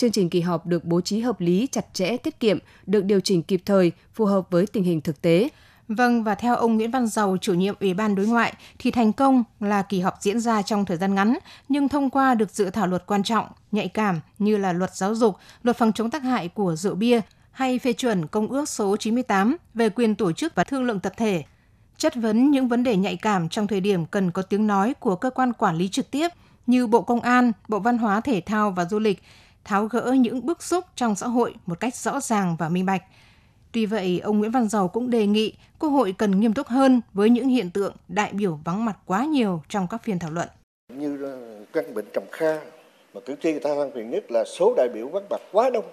Chương 0.00 0.12
trình 0.12 0.30
kỳ 0.30 0.40
họp 0.40 0.66
được 0.66 0.84
bố 0.84 1.00
trí 1.00 1.20
hợp 1.20 1.40
lý, 1.40 1.68
chặt 1.72 1.94
chẽ, 1.94 2.16
tiết 2.16 2.40
kiệm, 2.40 2.58
được 2.86 3.04
điều 3.04 3.20
chỉnh 3.20 3.42
kịp 3.42 3.62
thời, 3.66 3.92
phù 4.14 4.24
hợp 4.24 4.50
với 4.50 4.66
tình 4.66 4.84
hình 4.84 5.00
thực 5.00 5.22
tế. 5.22 5.48
Vâng, 5.88 6.24
và 6.24 6.34
theo 6.34 6.56
ông 6.56 6.76
Nguyễn 6.76 6.90
Văn 6.90 7.06
Giàu, 7.06 7.36
chủ 7.40 7.54
nhiệm 7.54 7.74
Ủy 7.80 7.94
ban 7.94 8.14
Đối 8.14 8.26
ngoại, 8.26 8.54
thì 8.78 8.90
thành 8.90 9.12
công 9.12 9.44
là 9.60 9.82
kỳ 9.82 10.00
họp 10.00 10.14
diễn 10.20 10.40
ra 10.40 10.62
trong 10.62 10.84
thời 10.84 10.96
gian 10.96 11.14
ngắn, 11.14 11.38
nhưng 11.68 11.88
thông 11.88 12.10
qua 12.10 12.34
được 12.34 12.50
dự 12.50 12.70
thảo 12.70 12.86
luật 12.86 13.06
quan 13.06 13.22
trọng, 13.22 13.46
nhạy 13.72 13.88
cảm 13.88 14.20
như 14.38 14.56
là 14.56 14.72
luật 14.72 14.96
giáo 14.96 15.14
dục, 15.14 15.36
luật 15.62 15.76
phòng 15.76 15.92
chống 15.92 16.10
tác 16.10 16.22
hại 16.22 16.48
của 16.48 16.76
rượu 16.76 16.94
bia 16.94 17.20
hay 17.50 17.78
phê 17.78 17.92
chuẩn 17.92 18.26
Công 18.26 18.48
ước 18.48 18.68
số 18.68 18.96
98 18.96 19.56
về 19.74 19.88
quyền 19.88 20.14
tổ 20.14 20.32
chức 20.32 20.54
và 20.54 20.64
thương 20.64 20.84
lượng 20.84 21.00
tập 21.00 21.12
thể 21.16 21.44
chất 21.96 22.14
vấn 22.14 22.50
những 22.50 22.68
vấn 22.68 22.82
đề 22.82 22.96
nhạy 22.96 23.16
cảm 23.16 23.48
trong 23.48 23.66
thời 23.66 23.80
điểm 23.80 24.06
cần 24.06 24.30
có 24.30 24.42
tiếng 24.42 24.66
nói 24.66 24.94
của 25.00 25.16
cơ 25.16 25.30
quan 25.30 25.52
quản 25.52 25.76
lý 25.76 25.88
trực 25.88 26.10
tiếp 26.10 26.28
như 26.66 26.86
Bộ 26.86 27.02
Công 27.02 27.20
an, 27.20 27.52
Bộ 27.68 27.78
Văn 27.78 27.98
hóa 27.98 28.20
Thể 28.20 28.40
thao 28.46 28.70
và 28.70 28.84
Du 28.84 28.98
lịch, 28.98 29.22
tháo 29.64 29.86
gỡ 29.86 30.12
những 30.18 30.46
bức 30.46 30.62
xúc 30.62 30.84
trong 30.96 31.14
xã 31.14 31.26
hội 31.26 31.54
một 31.66 31.80
cách 31.80 31.94
rõ 31.94 32.20
ràng 32.20 32.56
và 32.58 32.68
minh 32.68 32.86
bạch. 32.86 33.02
Tuy 33.72 33.86
vậy, 33.86 34.20
ông 34.24 34.38
Nguyễn 34.38 34.50
Văn 34.50 34.68
Giàu 34.68 34.88
cũng 34.88 35.10
đề 35.10 35.26
nghị 35.26 35.54
Quốc 35.78 35.90
hội 35.90 36.14
cần 36.18 36.40
nghiêm 36.40 36.52
túc 36.52 36.66
hơn 36.66 37.00
với 37.12 37.30
những 37.30 37.48
hiện 37.48 37.70
tượng 37.70 37.94
đại 38.08 38.32
biểu 38.32 38.58
vắng 38.64 38.84
mặt 38.84 38.96
quá 39.06 39.24
nhiều 39.24 39.62
trong 39.68 39.86
các 39.90 40.02
phiên 40.02 40.18
thảo 40.18 40.30
luận. 40.30 40.48
Như 40.94 41.24
ờ, 41.24 41.64
căn 41.72 41.94
bệnh 41.94 42.06
trầm 42.12 42.24
kha, 42.32 42.60
mà 43.14 43.20
cử 43.26 43.34
tri 43.42 43.50
người 43.50 43.60
ta 43.60 43.74
than 43.74 43.90
phiền 43.94 44.10
nhất 44.10 44.24
là 44.30 44.44
số 44.44 44.74
đại 44.76 44.88
biểu 44.94 45.08
vắng 45.08 45.24
mặt 45.30 45.40
quá 45.52 45.70
đông. 45.70 45.84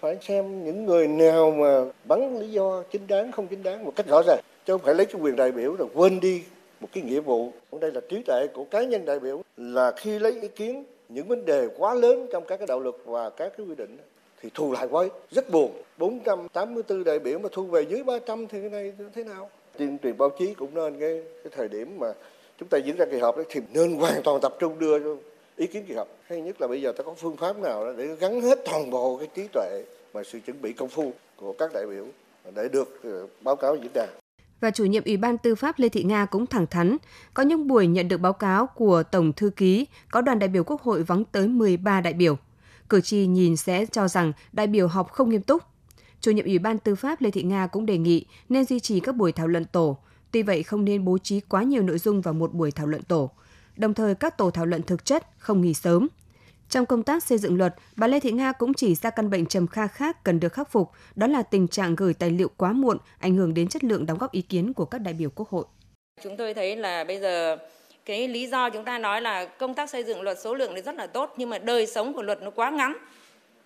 Phải 0.00 0.18
xem 0.20 0.64
những 0.64 0.86
người 0.86 1.08
nào 1.08 1.50
mà 1.50 1.92
bắn 2.04 2.40
lý 2.40 2.50
do 2.50 2.82
chính 2.92 3.06
đáng 3.06 3.32
không 3.32 3.46
chính 3.46 3.62
đáng 3.62 3.84
một 3.84 3.92
cách 3.96 4.06
rõ 4.06 4.22
ràng 4.26 4.40
chứ 4.66 4.72
không 4.72 4.80
phải 4.84 4.94
lấy 4.94 5.06
cái 5.06 5.20
quyền 5.20 5.36
đại 5.36 5.52
biểu 5.52 5.76
rồi 5.76 5.88
quên 5.94 6.20
đi 6.20 6.42
một 6.80 6.88
cái 6.92 7.02
nghĩa 7.04 7.20
vụ 7.20 7.52
đây 7.80 7.92
là 7.92 8.00
trí 8.08 8.22
tuệ 8.22 8.46
của 8.54 8.64
cá 8.64 8.82
nhân 8.82 9.04
đại 9.04 9.20
biểu 9.20 9.42
là 9.56 9.92
khi 9.96 10.18
lấy 10.18 10.32
ý 10.40 10.48
kiến 10.48 10.84
những 11.14 11.28
vấn 11.28 11.44
đề 11.44 11.68
quá 11.76 11.94
lớn 11.94 12.26
trong 12.32 12.44
các 12.46 12.56
cái 12.56 12.66
đạo 12.66 12.80
luật 12.80 12.94
và 13.04 13.30
các 13.30 13.52
cái 13.56 13.66
quy 13.66 13.74
định 13.74 13.98
thì 14.42 14.50
thu 14.54 14.72
lại 14.72 14.86
quá 14.90 15.04
rất 15.30 15.50
buồn. 15.50 15.82
484 15.98 17.04
đại 17.04 17.18
biểu 17.18 17.38
mà 17.38 17.48
thu 17.52 17.62
về 17.62 17.82
dưới 17.82 18.02
300 18.02 18.46
thì 18.46 18.60
cái 18.60 18.70
này 18.70 18.92
thế 19.14 19.24
nào? 19.24 19.50
Tuyên 19.78 19.98
truyền 20.02 20.18
báo 20.18 20.30
chí 20.38 20.54
cũng 20.54 20.74
nên 20.74 21.00
cái 21.00 21.22
cái 21.44 21.52
thời 21.56 21.68
điểm 21.68 21.98
mà 21.98 22.12
chúng 22.58 22.68
ta 22.68 22.78
diễn 22.78 22.96
ra 22.96 23.06
kỳ 23.10 23.18
họp 23.18 23.36
đấy 23.36 23.46
thì 23.48 23.60
nên 23.72 23.96
hoàn 23.96 24.22
toàn 24.22 24.40
tập 24.40 24.56
trung 24.58 24.78
đưa 24.78 25.16
ý 25.56 25.66
kiến 25.66 25.84
kỳ 25.88 25.94
họp. 25.94 26.08
Hay 26.22 26.40
nhất 26.40 26.60
là 26.60 26.66
bây 26.66 26.82
giờ 26.82 26.92
ta 26.92 27.02
có 27.02 27.14
phương 27.14 27.36
pháp 27.36 27.58
nào 27.58 27.94
để 27.96 28.06
gắn 28.20 28.40
hết 28.40 28.58
toàn 28.64 28.90
bộ 28.90 29.16
cái 29.16 29.28
trí 29.34 29.48
tuệ 29.52 29.82
và 30.12 30.22
sự 30.24 30.40
chuẩn 30.46 30.62
bị 30.62 30.72
công 30.72 30.88
phu 30.88 31.12
của 31.36 31.52
các 31.52 31.70
đại 31.74 31.86
biểu 31.86 32.04
để 32.54 32.68
được 32.68 33.02
ờ, 33.04 33.26
báo 33.40 33.56
cáo 33.56 33.76
diễn 33.76 33.90
đàn? 33.94 34.08
Và 34.60 34.70
chủ 34.70 34.84
nhiệm 34.84 35.04
Ủy 35.04 35.16
ban 35.16 35.38
Tư 35.38 35.54
pháp 35.54 35.78
Lê 35.78 35.88
Thị 35.88 36.02
Nga 36.02 36.24
cũng 36.24 36.46
thẳng 36.46 36.66
thắn, 36.66 36.96
có 37.34 37.42
những 37.42 37.66
buổi 37.66 37.86
nhận 37.86 38.08
được 38.08 38.18
báo 38.18 38.32
cáo 38.32 38.66
của 38.66 39.02
Tổng 39.02 39.32
Thư 39.32 39.50
ký, 39.50 39.86
có 40.10 40.20
đoàn 40.20 40.38
đại 40.38 40.48
biểu 40.48 40.64
Quốc 40.64 40.82
hội 40.82 41.02
vắng 41.02 41.24
tới 41.24 41.48
13 41.48 42.00
đại 42.00 42.12
biểu. 42.12 42.36
Cử 42.88 43.00
tri 43.00 43.26
nhìn 43.26 43.56
sẽ 43.56 43.86
cho 43.86 44.08
rằng 44.08 44.32
đại 44.52 44.66
biểu 44.66 44.88
họp 44.88 45.12
không 45.12 45.30
nghiêm 45.30 45.42
túc. 45.42 45.62
Chủ 46.20 46.30
nhiệm 46.30 46.44
Ủy 46.44 46.58
ban 46.58 46.78
Tư 46.78 46.94
pháp 46.94 47.20
Lê 47.20 47.30
Thị 47.30 47.42
Nga 47.42 47.66
cũng 47.66 47.86
đề 47.86 47.98
nghị 47.98 48.26
nên 48.48 48.64
duy 48.64 48.80
trì 48.80 49.00
các 49.00 49.16
buổi 49.16 49.32
thảo 49.32 49.48
luận 49.48 49.64
tổ, 49.64 49.98
tuy 50.30 50.42
vậy 50.42 50.62
không 50.62 50.84
nên 50.84 51.04
bố 51.04 51.18
trí 51.18 51.40
quá 51.40 51.62
nhiều 51.62 51.82
nội 51.82 51.98
dung 51.98 52.20
vào 52.20 52.34
một 52.34 52.54
buổi 52.54 52.70
thảo 52.70 52.86
luận 52.86 53.02
tổ. 53.02 53.30
Đồng 53.76 53.94
thời 53.94 54.14
các 54.14 54.38
tổ 54.38 54.50
thảo 54.50 54.66
luận 54.66 54.82
thực 54.82 55.04
chất 55.04 55.26
không 55.38 55.60
nghỉ 55.60 55.74
sớm, 55.74 56.08
trong 56.70 56.86
công 56.86 57.02
tác 57.02 57.22
xây 57.22 57.38
dựng 57.38 57.58
luật, 57.58 57.74
bà 57.96 58.06
Lê 58.06 58.20
Thị 58.20 58.32
Nga 58.32 58.52
cũng 58.52 58.74
chỉ 58.74 58.94
ra 58.94 59.10
căn 59.10 59.30
bệnh 59.30 59.46
trầm 59.46 59.66
kha 59.66 59.86
khác 59.86 60.24
cần 60.24 60.40
được 60.40 60.52
khắc 60.52 60.70
phục, 60.70 60.90
đó 61.14 61.26
là 61.26 61.42
tình 61.42 61.68
trạng 61.68 61.94
gửi 61.96 62.14
tài 62.14 62.30
liệu 62.30 62.50
quá 62.56 62.72
muộn, 62.72 62.98
ảnh 63.18 63.36
hưởng 63.36 63.54
đến 63.54 63.68
chất 63.68 63.84
lượng 63.84 64.06
đóng 64.06 64.18
góp 64.18 64.32
ý 64.32 64.42
kiến 64.42 64.72
của 64.72 64.84
các 64.84 64.98
đại 64.98 65.14
biểu 65.14 65.30
Quốc 65.34 65.48
hội. 65.48 65.64
Chúng 66.22 66.36
tôi 66.36 66.54
thấy 66.54 66.76
là 66.76 67.04
bây 67.04 67.20
giờ 67.20 67.56
cái 68.04 68.28
lý 68.28 68.46
do 68.46 68.70
chúng 68.70 68.84
ta 68.84 68.98
nói 68.98 69.20
là 69.20 69.44
công 69.44 69.74
tác 69.74 69.90
xây 69.90 70.04
dựng 70.04 70.22
luật 70.22 70.40
số 70.40 70.54
lượng 70.54 70.72
thì 70.74 70.82
rất 70.82 70.94
là 70.94 71.06
tốt 71.06 71.34
nhưng 71.36 71.50
mà 71.50 71.58
đời 71.58 71.86
sống 71.86 72.14
của 72.14 72.22
luật 72.22 72.42
nó 72.42 72.50
quá 72.50 72.70
ngắn 72.70 72.96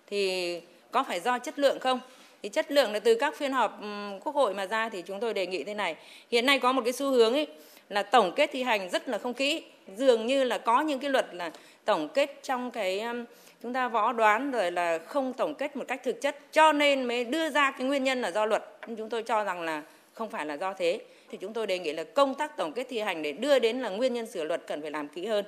thì 0.07 0.61
có 0.91 1.03
phải 1.03 1.19
do 1.19 1.39
chất 1.39 1.59
lượng 1.59 1.79
không? 1.79 1.99
Thì 2.43 2.49
chất 2.49 2.71
lượng 2.71 2.91
là 2.91 2.99
từ 2.99 3.15
các 3.15 3.37
phiên 3.37 3.51
họp 3.51 3.79
quốc 4.23 4.35
hội 4.35 4.53
mà 4.53 4.65
ra 4.65 4.89
thì 4.89 5.01
chúng 5.01 5.19
tôi 5.19 5.33
đề 5.33 5.47
nghị 5.47 5.63
thế 5.63 5.73
này. 5.73 5.95
Hiện 6.31 6.45
nay 6.45 6.59
có 6.59 6.71
một 6.71 6.81
cái 6.83 6.93
xu 6.93 7.11
hướng 7.11 7.33
ấy 7.33 7.47
là 7.89 8.03
tổng 8.03 8.31
kết 8.35 8.49
thi 8.53 8.63
hành 8.63 8.89
rất 8.89 9.09
là 9.09 9.17
không 9.17 9.33
kỹ, 9.33 9.63
dường 9.95 10.25
như 10.25 10.43
là 10.43 10.57
có 10.57 10.81
những 10.81 10.99
cái 10.99 11.09
luật 11.09 11.27
là 11.31 11.51
tổng 11.85 12.09
kết 12.13 12.39
trong 12.43 12.71
cái 12.71 12.99
um, 12.99 13.25
chúng 13.63 13.73
ta 13.73 13.87
võ 13.87 14.13
đoán 14.13 14.51
rồi 14.51 14.71
là 14.71 14.99
không 15.07 15.33
tổng 15.33 15.55
kết 15.55 15.75
một 15.75 15.83
cách 15.87 16.01
thực 16.03 16.21
chất 16.21 16.37
cho 16.51 16.71
nên 16.71 17.05
mới 17.05 17.25
đưa 17.25 17.49
ra 17.49 17.71
cái 17.71 17.87
nguyên 17.87 18.03
nhân 18.03 18.21
là 18.21 18.31
do 18.31 18.45
luật 18.45 18.63
nhưng 18.87 18.95
chúng 18.95 19.09
tôi 19.09 19.23
cho 19.23 19.43
rằng 19.43 19.61
là 19.61 19.83
không 20.13 20.29
phải 20.29 20.45
là 20.45 20.57
do 20.57 20.73
thế 20.73 21.01
thì 21.29 21.37
chúng 21.37 21.53
tôi 21.53 21.67
đề 21.67 21.79
nghị 21.79 21.93
là 21.93 22.03
công 22.03 22.35
tác 22.35 22.57
tổng 22.57 22.73
kết 22.73 22.87
thi 22.89 22.99
hành 22.99 23.21
để 23.21 23.31
đưa 23.31 23.59
đến 23.59 23.81
là 23.81 23.89
nguyên 23.89 24.13
nhân 24.13 24.27
sửa 24.27 24.43
luật 24.43 24.63
cần 24.67 24.81
phải 24.81 24.91
làm 24.91 25.07
kỹ 25.07 25.25
hơn. 25.25 25.45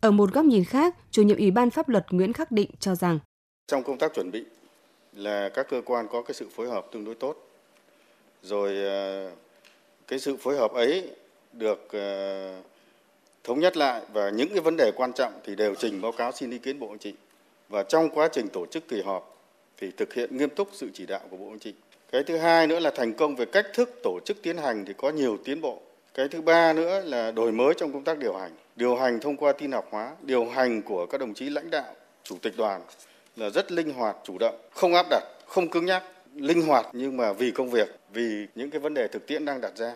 Ở 0.00 0.10
một 0.10 0.32
góc 0.32 0.44
nhìn 0.44 0.64
khác, 0.64 0.94
chủ 1.10 1.22
nhiệm 1.22 1.36
Ủy 1.36 1.50
ban 1.50 1.70
pháp 1.70 1.88
luật 1.88 2.06
Nguyễn 2.10 2.32
Khắc 2.32 2.52
Định 2.52 2.70
cho 2.80 2.94
rằng 2.94 3.18
trong 3.66 3.82
công 3.82 3.98
tác 3.98 4.14
chuẩn 4.14 4.30
bị 4.30 4.44
là 5.12 5.48
các 5.48 5.66
cơ 5.70 5.82
quan 5.84 6.08
có 6.08 6.22
cái 6.22 6.34
sự 6.34 6.48
phối 6.56 6.68
hợp 6.68 6.86
tương 6.92 7.04
đối 7.04 7.14
tốt. 7.14 7.48
Rồi 8.42 8.84
ờ, 8.84 9.30
cái 10.06 10.18
sự 10.18 10.36
phối 10.36 10.56
hợp 10.56 10.72
ấy 10.72 11.10
được 11.52 11.88
ờ, 11.92 12.52
thống 13.44 13.60
nhất 13.60 13.76
lại 13.76 14.02
và 14.12 14.30
những 14.30 14.48
cái 14.48 14.60
vấn 14.60 14.76
đề 14.76 14.92
quan 14.96 15.12
trọng 15.12 15.32
thì 15.44 15.54
đều 15.54 15.74
trình 15.74 16.00
báo 16.00 16.12
cáo 16.12 16.32
xin 16.32 16.50
ý 16.50 16.58
kiến 16.58 16.78
Bộ 16.78 16.88
Chính 16.88 16.98
trị. 16.98 17.14
Và 17.68 17.82
trong 17.82 18.10
quá 18.10 18.28
trình 18.32 18.48
tổ 18.48 18.66
chức 18.66 18.88
kỳ 18.88 19.02
họp 19.02 19.36
thì 19.76 19.90
thực 19.96 20.14
hiện 20.14 20.36
nghiêm 20.36 20.50
túc 20.50 20.68
sự 20.72 20.90
chỉ 20.94 21.06
đạo 21.06 21.20
của 21.30 21.36
Bộ 21.36 21.46
Chính 21.50 21.58
trị. 21.58 21.74
Cái 22.12 22.22
thứ 22.22 22.36
hai 22.36 22.66
nữa 22.66 22.80
là 22.80 22.90
thành 22.90 23.14
công 23.14 23.36
về 23.36 23.44
cách 23.44 23.66
thức 23.74 24.00
tổ 24.02 24.18
chức 24.24 24.42
tiến 24.42 24.56
hành 24.56 24.84
thì 24.84 24.92
có 24.96 25.10
nhiều 25.10 25.38
tiến 25.44 25.60
bộ. 25.60 25.80
Cái 26.14 26.28
thứ 26.28 26.40
ba 26.40 26.72
nữa 26.72 27.02
là 27.04 27.30
đổi 27.30 27.52
mới 27.52 27.74
trong 27.76 27.92
công 27.92 28.04
tác 28.04 28.18
điều 28.18 28.36
hành. 28.36 28.52
Điều 28.76 28.96
hành 28.96 29.20
thông 29.20 29.36
qua 29.36 29.52
tin 29.52 29.72
học 29.72 29.88
hóa, 29.90 30.12
điều 30.22 30.44
hành 30.44 30.82
của 30.82 31.06
các 31.06 31.20
đồng 31.20 31.34
chí 31.34 31.50
lãnh 31.50 31.70
đạo, 31.70 31.94
chủ 32.22 32.36
tịch 32.42 32.56
đoàn 32.56 32.80
là 33.36 33.50
rất 33.50 33.72
linh 33.72 33.92
hoạt, 33.92 34.16
chủ 34.24 34.38
động, 34.38 34.54
không 34.70 34.94
áp 34.94 35.06
đặt, 35.10 35.22
không 35.46 35.68
cứng 35.68 35.86
nhắc, 35.86 36.02
linh 36.34 36.62
hoạt 36.62 36.86
nhưng 36.92 37.16
mà 37.16 37.32
vì 37.32 37.50
công 37.50 37.70
việc, 37.70 37.88
vì 38.12 38.46
những 38.54 38.70
cái 38.70 38.80
vấn 38.80 38.94
đề 38.94 39.08
thực 39.08 39.26
tiễn 39.26 39.44
đang 39.44 39.60
đặt 39.60 39.76
ra. 39.76 39.94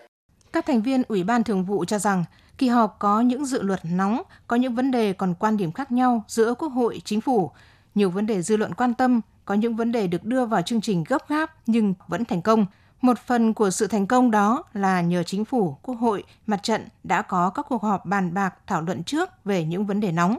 Các 0.53 0.67
thành 0.67 0.83
viên 0.83 1.03
Ủy 1.09 1.25
ban 1.25 1.45
Thường 1.45 1.65
vụ 1.65 1.85
cho 1.85 1.99
rằng 1.99 2.25
kỳ 2.59 2.69
họp 2.69 2.97
có 2.99 3.21
những 3.21 3.47
dự 3.47 3.63
luật 3.63 3.81
nóng, 3.85 4.23
có 4.47 4.57
những 4.57 4.75
vấn 4.75 4.91
đề 4.91 5.13
còn 5.13 5.35
quan 5.35 5.57
điểm 5.57 5.73
khác 5.73 5.93
nhau 5.93 6.25
giữa 6.29 6.55
Quốc 6.55 6.69
hội, 6.69 7.03
Chính 7.05 7.21
phủ, 7.21 7.51
nhiều 7.95 8.11
vấn 8.11 8.27
đề 8.27 8.43
dư 8.43 8.57
luận 8.57 8.75
quan 8.75 8.95
tâm, 8.95 9.21
có 9.45 9.55
những 9.55 9.77
vấn 9.77 9.93
đề 9.93 10.07
được 10.07 10.25
đưa 10.25 10.47
vào 10.47 10.63
chương 10.63 10.81
trình 10.81 11.05
gấp 11.09 11.29
gáp 11.29 11.55
nhưng 11.67 11.95
vẫn 12.09 12.25
thành 12.25 12.43
công. 12.43 12.67
Một 13.01 13.19
phần 13.19 13.55
của 13.55 13.71
sự 13.71 13.87
thành 13.87 14.07
công 14.07 14.31
đó 14.31 14.65
là 14.73 15.01
nhờ 15.01 15.23
chính 15.23 15.45
phủ, 15.45 15.77
quốc 15.83 15.95
hội, 15.95 16.25
mặt 16.47 16.63
trận 16.63 16.89
đã 17.05 17.23
có 17.23 17.51
các 17.51 17.67
cuộc 17.69 17.83
họp 17.83 18.07
bàn 18.07 18.35
bạc 18.35 18.55
thảo 18.67 18.83
luận 18.83 19.05
trước 19.05 19.45
về 19.45 19.65
những 19.65 19.87
vấn 19.87 20.01
đề 20.01 20.13
nóng. 20.13 20.39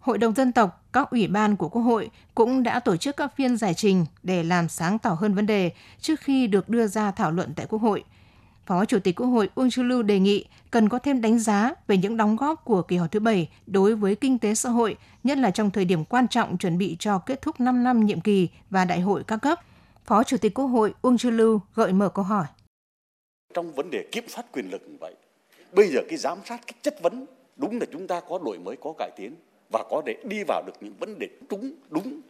Hội 0.00 0.18
đồng 0.18 0.34
dân 0.34 0.52
tộc, 0.52 0.84
các 0.92 1.10
ủy 1.10 1.28
ban 1.28 1.56
của 1.56 1.68
Quốc 1.68 1.82
hội 1.82 2.10
cũng 2.34 2.62
đã 2.62 2.80
tổ 2.80 2.96
chức 2.96 3.16
các 3.16 3.36
phiên 3.36 3.56
giải 3.56 3.74
trình 3.74 4.06
để 4.22 4.42
làm 4.42 4.68
sáng 4.68 4.98
tỏ 4.98 5.10
hơn 5.10 5.34
vấn 5.34 5.46
đề 5.46 5.72
trước 6.00 6.20
khi 6.20 6.46
được 6.46 6.68
đưa 6.68 6.86
ra 6.86 7.10
thảo 7.10 7.30
luận 7.32 7.52
tại 7.56 7.66
Quốc 7.68 7.82
hội. 7.82 8.04
Phó 8.68 8.84
Chủ 8.84 8.98
tịch 8.98 9.16
Quốc 9.16 9.26
hội 9.26 9.48
Uông 9.54 9.70
Chu 9.70 9.82
Lưu 9.82 10.02
đề 10.02 10.18
nghị 10.18 10.44
cần 10.70 10.88
có 10.88 10.98
thêm 10.98 11.20
đánh 11.20 11.38
giá 11.38 11.74
về 11.86 11.96
những 11.96 12.16
đóng 12.16 12.36
góp 12.36 12.64
của 12.64 12.82
kỳ 12.82 12.96
họp 12.96 13.12
thứ 13.12 13.20
bảy 13.20 13.48
đối 13.66 13.94
với 13.94 14.14
kinh 14.14 14.38
tế 14.38 14.54
xã 14.54 14.68
hội, 14.70 14.96
nhất 15.24 15.38
là 15.38 15.50
trong 15.50 15.70
thời 15.70 15.84
điểm 15.84 16.04
quan 16.04 16.28
trọng 16.28 16.58
chuẩn 16.58 16.78
bị 16.78 16.96
cho 16.98 17.18
kết 17.18 17.42
thúc 17.42 17.60
5 17.60 17.84
năm 17.84 18.06
nhiệm 18.06 18.20
kỳ 18.20 18.48
và 18.70 18.84
đại 18.84 19.00
hội 19.00 19.24
các 19.26 19.36
cấp. 19.36 19.60
Phó 20.04 20.24
Chủ 20.24 20.36
tịch 20.36 20.54
Quốc 20.54 20.66
hội 20.66 20.94
Uông 21.02 21.18
Chu 21.18 21.30
Lưu 21.30 21.60
gợi 21.74 21.92
mở 21.92 22.08
câu 22.08 22.24
hỏi. 22.24 22.46
Trong 23.54 23.72
vấn 23.72 23.90
đề 23.90 24.08
kiểm 24.12 24.24
soát 24.28 24.46
quyền 24.52 24.70
lực 24.70 24.82
như 24.88 24.96
vậy, 25.00 25.14
bây 25.72 25.88
giờ 25.88 26.00
cái 26.08 26.18
giám 26.18 26.38
sát, 26.44 26.60
cái 26.66 26.74
chất 26.82 27.02
vấn, 27.02 27.26
đúng 27.56 27.78
là 27.78 27.86
chúng 27.92 28.06
ta 28.06 28.20
có 28.20 28.38
đổi 28.44 28.58
mới, 28.58 28.76
có 28.80 28.92
cải 28.98 29.10
tiến 29.16 29.34
và 29.72 29.84
có 29.90 30.02
để 30.06 30.14
đi 30.24 30.42
vào 30.48 30.62
được 30.66 30.74
những 30.80 30.94
vấn 31.00 31.18
đề 31.18 31.28
đúng, 31.50 31.72
đúng. 31.90 32.20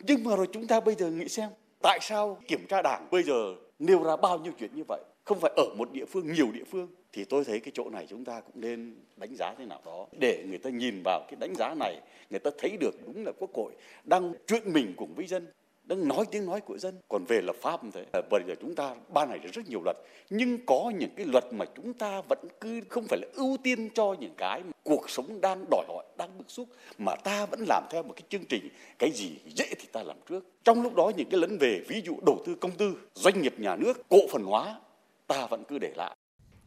Nhưng 0.00 0.24
mà 0.24 0.36
rồi 0.36 0.48
chúng 0.52 0.66
ta 0.66 0.80
bây 0.80 0.94
giờ 0.94 1.10
nghĩ 1.10 1.28
xem, 1.28 1.50
tại 1.82 1.98
sao 2.02 2.38
kiểm 2.48 2.66
tra 2.68 2.82
đảng 2.82 3.06
bây 3.10 3.22
giờ 3.22 3.54
nêu 3.78 4.02
ra 4.02 4.16
bao 4.16 4.38
nhiêu 4.38 4.52
chuyện 4.58 4.70
như 4.74 4.82
vậy? 4.88 5.00
Không 5.26 5.40
phải 5.40 5.52
ở 5.56 5.64
một 5.76 5.92
địa 5.92 6.04
phương, 6.04 6.32
nhiều 6.32 6.52
địa 6.52 6.64
phương. 6.70 6.88
Thì 7.12 7.24
tôi 7.24 7.44
thấy 7.44 7.60
cái 7.60 7.72
chỗ 7.74 7.90
này 7.90 8.06
chúng 8.10 8.24
ta 8.24 8.40
cũng 8.40 8.60
nên 8.60 8.96
đánh 9.16 9.34
giá 9.38 9.54
thế 9.58 9.64
nào 9.66 9.80
đó. 9.86 10.06
Để 10.20 10.44
người 10.48 10.58
ta 10.58 10.70
nhìn 10.70 11.02
vào 11.04 11.26
cái 11.28 11.36
đánh 11.40 11.54
giá 11.54 11.74
này, 11.74 12.00
người 12.30 12.40
ta 12.40 12.50
thấy 12.58 12.76
được 12.80 12.94
đúng 13.06 13.24
là 13.24 13.32
quốc 13.38 13.50
hội 13.54 13.72
đang 14.04 14.32
chuyện 14.46 14.72
mình 14.72 14.94
cùng 14.96 15.14
với 15.14 15.26
dân 15.26 15.46
đang 15.86 16.08
nói 16.08 16.24
tiếng 16.30 16.46
nói 16.46 16.60
của 16.60 16.78
dân 16.78 16.94
còn 17.08 17.24
về 17.24 17.40
lập 17.40 17.56
pháp 17.60 17.84
như 17.84 17.90
thế 17.94 18.04
à, 18.12 18.20
bây 18.30 18.42
giờ 18.48 18.54
chúng 18.60 18.74
ta 18.74 18.94
ban 19.14 19.28
hành 19.28 19.40
rất 19.52 19.68
nhiều 19.68 19.80
luật 19.84 19.96
nhưng 20.30 20.66
có 20.66 20.92
những 20.98 21.10
cái 21.16 21.26
luật 21.26 21.44
mà 21.52 21.64
chúng 21.76 21.92
ta 21.92 22.22
vẫn 22.28 22.38
cứ 22.60 22.80
không 22.88 23.04
phải 23.08 23.18
là 23.22 23.28
ưu 23.34 23.56
tiên 23.62 23.90
cho 23.94 24.16
những 24.20 24.34
cái 24.36 24.62
mà 24.62 24.72
cuộc 24.82 25.10
sống 25.10 25.40
đang 25.40 25.64
đòi 25.70 25.84
hỏi 25.88 26.04
đang 26.18 26.38
bức 26.38 26.50
xúc 26.50 26.68
mà 26.98 27.14
ta 27.24 27.46
vẫn 27.46 27.64
làm 27.68 27.84
theo 27.90 28.02
một 28.02 28.12
cái 28.16 28.22
chương 28.28 28.44
trình 28.44 28.68
cái 28.98 29.10
gì 29.10 29.30
dễ 29.54 29.66
thì 29.78 29.88
ta 29.92 30.02
làm 30.02 30.16
trước 30.28 30.44
trong 30.64 30.82
lúc 30.82 30.94
đó 30.94 31.12
những 31.16 31.28
cái 31.30 31.40
lấn 31.40 31.58
về 31.58 31.80
ví 31.88 32.02
dụ 32.04 32.16
đầu 32.26 32.42
tư 32.46 32.54
công 32.54 32.70
tư 32.70 32.96
doanh 33.14 33.42
nghiệp 33.42 33.54
nhà 33.58 33.76
nước 33.76 34.08
cổ 34.08 34.18
phần 34.30 34.42
hóa 34.42 34.80
ta 35.26 35.46
vẫn 35.46 35.64
cứ 35.68 35.78
để 35.78 35.92
lại 35.96 36.16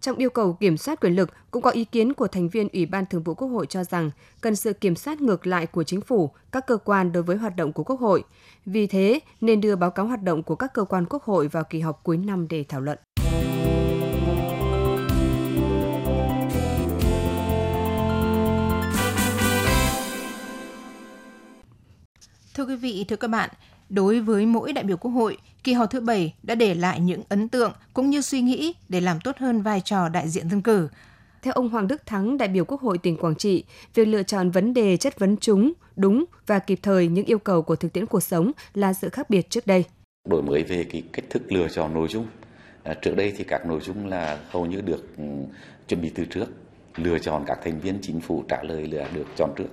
trong 0.01 0.17
yêu 0.17 0.29
cầu 0.29 0.53
kiểm 0.53 0.77
soát 0.77 1.01
quyền 1.01 1.15
lực, 1.15 1.29
cũng 1.51 1.61
có 1.61 1.69
ý 1.69 1.85
kiến 1.85 2.13
của 2.13 2.27
thành 2.27 2.49
viên 2.49 2.69
Ủy 2.73 2.85
ban 2.85 3.05
Thường 3.05 3.23
vụ 3.23 3.33
Quốc 3.33 3.47
hội 3.47 3.65
cho 3.65 3.83
rằng 3.83 4.11
cần 4.41 4.55
sự 4.55 4.73
kiểm 4.73 4.95
soát 4.95 5.21
ngược 5.21 5.47
lại 5.47 5.65
của 5.65 5.83
chính 5.83 6.01
phủ, 6.01 6.31
các 6.51 6.67
cơ 6.67 6.77
quan 6.77 7.11
đối 7.11 7.23
với 7.23 7.37
hoạt 7.37 7.55
động 7.55 7.73
của 7.73 7.83
Quốc 7.83 7.99
hội. 7.99 8.23
Vì 8.65 8.87
thế, 8.87 9.19
nên 9.41 9.61
đưa 9.61 9.75
báo 9.75 9.91
cáo 9.91 10.05
hoạt 10.05 10.23
động 10.23 10.43
của 10.43 10.55
các 10.55 10.73
cơ 10.73 10.83
quan 10.83 11.05
Quốc 11.09 11.23
hội 11.23 11.47
vào 11.47 11.63
kỳ 11.63 11.79
họp 11.79 12.03
cuối 12.03 12.17
năm 12.17 12.47
để 12.47 12.65
thảo 12.69 12.81
luận. 12.81 12.97
Thưa 22.53 22.65
quý 22.65 22.75
vị, 22.75 23.05
thưa 23.07 23.15
các 23.15 23.27
bạn, 23.27 23.49
đối 23.89 24.19
với 24.19 24.45
mỗi 24.45 24.73
đại 24.73 24.83
biểu 24.83 24.97
Quốc 24.97 25.11
hội, 25.11 25.37
kỳ 25.63 25.73
họp 25.73 25.91
thứ 25.91 25.99
bảy 25.99 26.33
đã 26.43 26.55
để 26.55 26.73
lại 26.73 26.99
những 26.99 27.23
ấn 27.29 27.49
tượng 27.49 27.71
cũng 27.93 28.09
như 28.09 28.21
suy 28.21 28.41
nghĩ 28.41 28.73
để 28.89 29.01
làm 29.01 29.19
tốt 29.23 29.37
hơn 29.37 29.61
vai 29.61 29.81
trò 29.81 30.09
đại 30.09 30.29
diện 30.29 30.49
dân 30.49 30.61
cử. 30.61 30.89
Theo 31.41 31.53
ông 31.53 31.69
Hoàng 31.69 31.87
Đức 31.87 32.05
Thắng, 32.05 32.37
đại 32.37 32.47
biểu 32.47 32.65
Quốc 32.65 32.81
hội 32.81 32.97
tỉnh 32.97 33.17
Quảng 33.17 33.35
Trị, 33.35 33.63
việc 33.95 34.05
lựa 34.05 34.23
chọn 34.23 34.51
vấn 34.51 34.73
đề 34.73 34.97
chất 34.97 35.19
vấn 35.19 35.37
chúng, 35.37 35.73
đúng 35.95 36.25
và 36.47 36.59
kịp 36.59 36.79
thời 36.81 37.07
những 37.07 37.25
yêu 37.25 37.39
cầu 37.39 37.61
của 37.61 37.75
thực 37.75 37.93
tiễn 37.93 38.05
cuộc 38.05 38.23
sống 38.23 38.51
là 38.73 38.93
sự 38.93 39.09
khác 39.09 39.29
biệt 39.29 39.49
trước 39.49 39.67
đây. 39.67 39.83
Đổi 40.29 40.43
mới 40.43 40.63
về 40.63 40.83
cái 40.83 41.03
cách 41.13 41.25
thức 41.29 41.51
lựa 41.51 41.67
chọn 41.67 41.93
nội 41.93 42.07
dung. 42.07 42.27
À, 42.83 42.93
trước 42.93 43.15
đây 43.15 43.33
thì 43.37 43.43
các 43.43 43.65
nội 43.65 43.79
dung 43.81 44.07
là 44.07 44.39
hầu 44.49 44.65
như 44.65 44.81
được 44.81 45.17
um, 45.17 45.45
chuẩn 45.87 46.01
bị 46.01 46.11
từ 46.15 46.25
trước, 46.25 46.45
lựa 46.95 47.19
chọn 47.19 47.43
các 47.47 47.59
thành 47.63 47.79
viên 47.79 47.99
chính 48.01 48.21
phủ 48.21 48.43
trả 48.49 48.63
lời 48.63 48.87
là 48.87 49.07
được 49.13 49.25
chọn 49.35 49.49
trước 49.57 49.67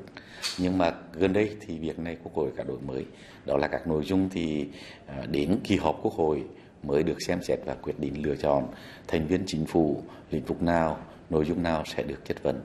nhưng 0.58 0.78
mà 0.78 0.94
gần 1.12 1.32
đây 1.32 1.56
thì 1.60 1.78
việc 1.78 1.98
này 1.98 2.16
quốc 2.22 2.34
hội 2.34 2.50
cả 2.56 2.64
đổi 2.64 2.78
mới. 2.80 3.04
Đó 3.46 3.56
là 3.56 3.68
các 3.68 3.86
nội 3.86 4.04
dung 4.04 4.28
thì 4.32 4.66
à, 5.06 5.26
đến 5.30 5.58
kỳ 5.64 5.76
họp 5.76 5.98
quốc 6.02 6.14
hội 6.14 6.42
mới 6.82 7.02
được 7.02 7.22
xem 7.22 7.42
xét 7.42 7.58
và 7.64 7.74
quyết 7.74 8.00
định 8.00 8.22
lựa 8.22 8.36
chọn 8.36 8.66
thành 9.08 9.26
viên 9.26 9.42
chính 9.46 9.66
phủ, 9.66 10.02
lĩnh 10.30 10.44
vực 10.44 10.62
nào, 10.62 10.98
nội 11.30 11.44
dung 11.44 11.62
nào 11.62 11.82
sẽ 11.86 12.02
được 12.02 12.24
chất 12.24 12.42
vấn. 12.42 12.60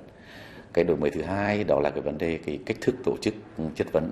Cái 0.74 0.84
đổi 0.84 0.98
mới 0.98 1.10
thứ 1.10 1.22
hai 1.22 1.64
đó 1.64 1.80
là 1.80 1.90
cái 1.90 2.02
vấn 2.02 2.18
đề 2.18 2.40
cái 2.46 2.60
cách 2.66 2.78
thức 2.82 2.96
tổ 3.04 3.18
chức 3.22 3.34
chất 3.76 3.92
vấn 3.92 4.12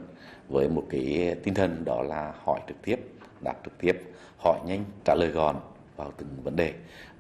với 0.49 0.69
một 0.69 0.83
cái 0.89 1.35
tinh 1.43 1.53
thần 1.53 1.85
đó 1.85 2.01
là 2.01 2.33
hỏi 2.43 2.59
trực 2.67 2.77
tiếp 2.81 2.99
đáp 3.41 3.53
trực 3.65 3.77
tiếp, 3.77 4.01
hỏi 4.38 4.59
nhanh, 4.65 4.83
trả 5.05 5.15
lời 5.15 5.29
gọn 5.29 5.55
vào 5.95 6.13
từng 6.17 6.29
vấn 6.43 6.55
đề 6.55 6.73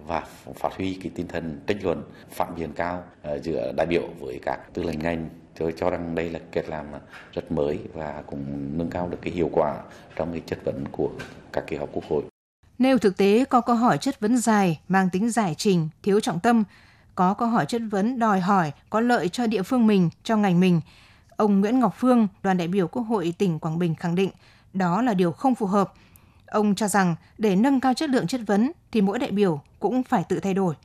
và 0.07 0.27
phát 0.55 0.73
huy 0.73 0.99
cái 1.03 1.11
tinh 1.15 1.27
thần 1.27 1.59
tranh 1.67 1.77
luận, 1.83 2.03
phản 2.29 2.55
biện 2.55 2.71
cao 2.75 3.03
à, 3.21 3.37
giữa 3.37 3.71
đại 3.77 3.87
biểu 3.87 4.03
với 4.19 4.39
các 4.41 4.59
tư 4.73 4.83
lệnh 4.83 4.99
ngành 4.99 5.29
tôi 5.59 5.73
cho 5.77 5.89
rằng 5.89 6.15
đây 6.15 6.29
là 6.29 6.39
cách 6.51 6.69
làm 6.69 6.85
rất 7.33 7.51
mới 7.51 7.79
và 7.93 8.23
cũng 8.27 8.43
nâng 8.77 8.89
cao 8.89 9.09
được 9.09 9.17
cái 9.21 9.33
hiệu 9.33 9.49
quả 9.53 9.83
trong 10.15 10.31
cái 10.31 10.41
chất 10.45 10.59
vấn 10.65 10.85
của 10.91 11.09
các 11.53 11.63
kỳ 11.67 11.75
họp 11.75 11.89
quốc 11.93 12.03
hội. 12.09 12.23
Nếu 12.77 12.97
thực 12.97 13.17
tế 13.17 13.45
có 13.45 13.61
câu 13.61 13.75
hỏi 13.75 13.97
chất 13.97 14.19
vấn 14.19 14.37
dài, 14.37 14.79
mang 14.87 15.09
tính 15.09 15.29
giải 15.29 15.55
trình, 15.57 15.89
thiếu 16.03 16.19
trọng 16.19 16.39
tâm, 16.39 16.63
có 17.15 17.33
câu 17.33 17.47
hỏi 17.47 17.65
chất 17.65 17.81
vấn 17.91 18.19
đòi 18.19 18.39
hỏi 18.39 18.71
có 18.89 18.99
lợi 19.01 19.29
cho 19.29 19.47
địa 19.47 19.63
phương 19.63 19.87
mình, 19.87 20.09
cho 20.23 20.37
ngành 20.37 20.59
mình, 20.59 20.81
ông 21.35 21.61
Nguyễn 21.61 21.79
Ngọc 21.79 21.95
Phương, 21.97 22.27
đoàn 22.43 22.57
đại 22.57 22.67
biểu 22.67 22.87
Quốc 22.87 23.01
hội 23.01 23.33
tỉnh 23.37 23.59
Quảng 23.59 23.79
Bình 23.79 23.95
khẳng 23.95 24.15
định 24.15 24.29
đó 24.73 25.01
là 25.01 25.13
điều 25.13 25.31
không 25.31 25.55
phù 25.55 25.65
hợp. 25.65 25.93
Ông 26.45 26.75
cho 26.75 26.87
rằng 26.87 27.15
để 27.37 27.55
nâng 27.55 27.79
cao 27.79 27.93
chất 27.93 28.09
lượng 28.09 28.27
chất 28.27 28.41
vấn 28.47 28.71
thì 28.91 29.01
mỗi 29.01 29.19
đại 29.19 29.31
biểu 29.31 29.61
cũng 29.79 30.03
phải 30.03 30.23
tự 30.29 30.39
thay 30.39 30.53
đổi. 30.53 30.75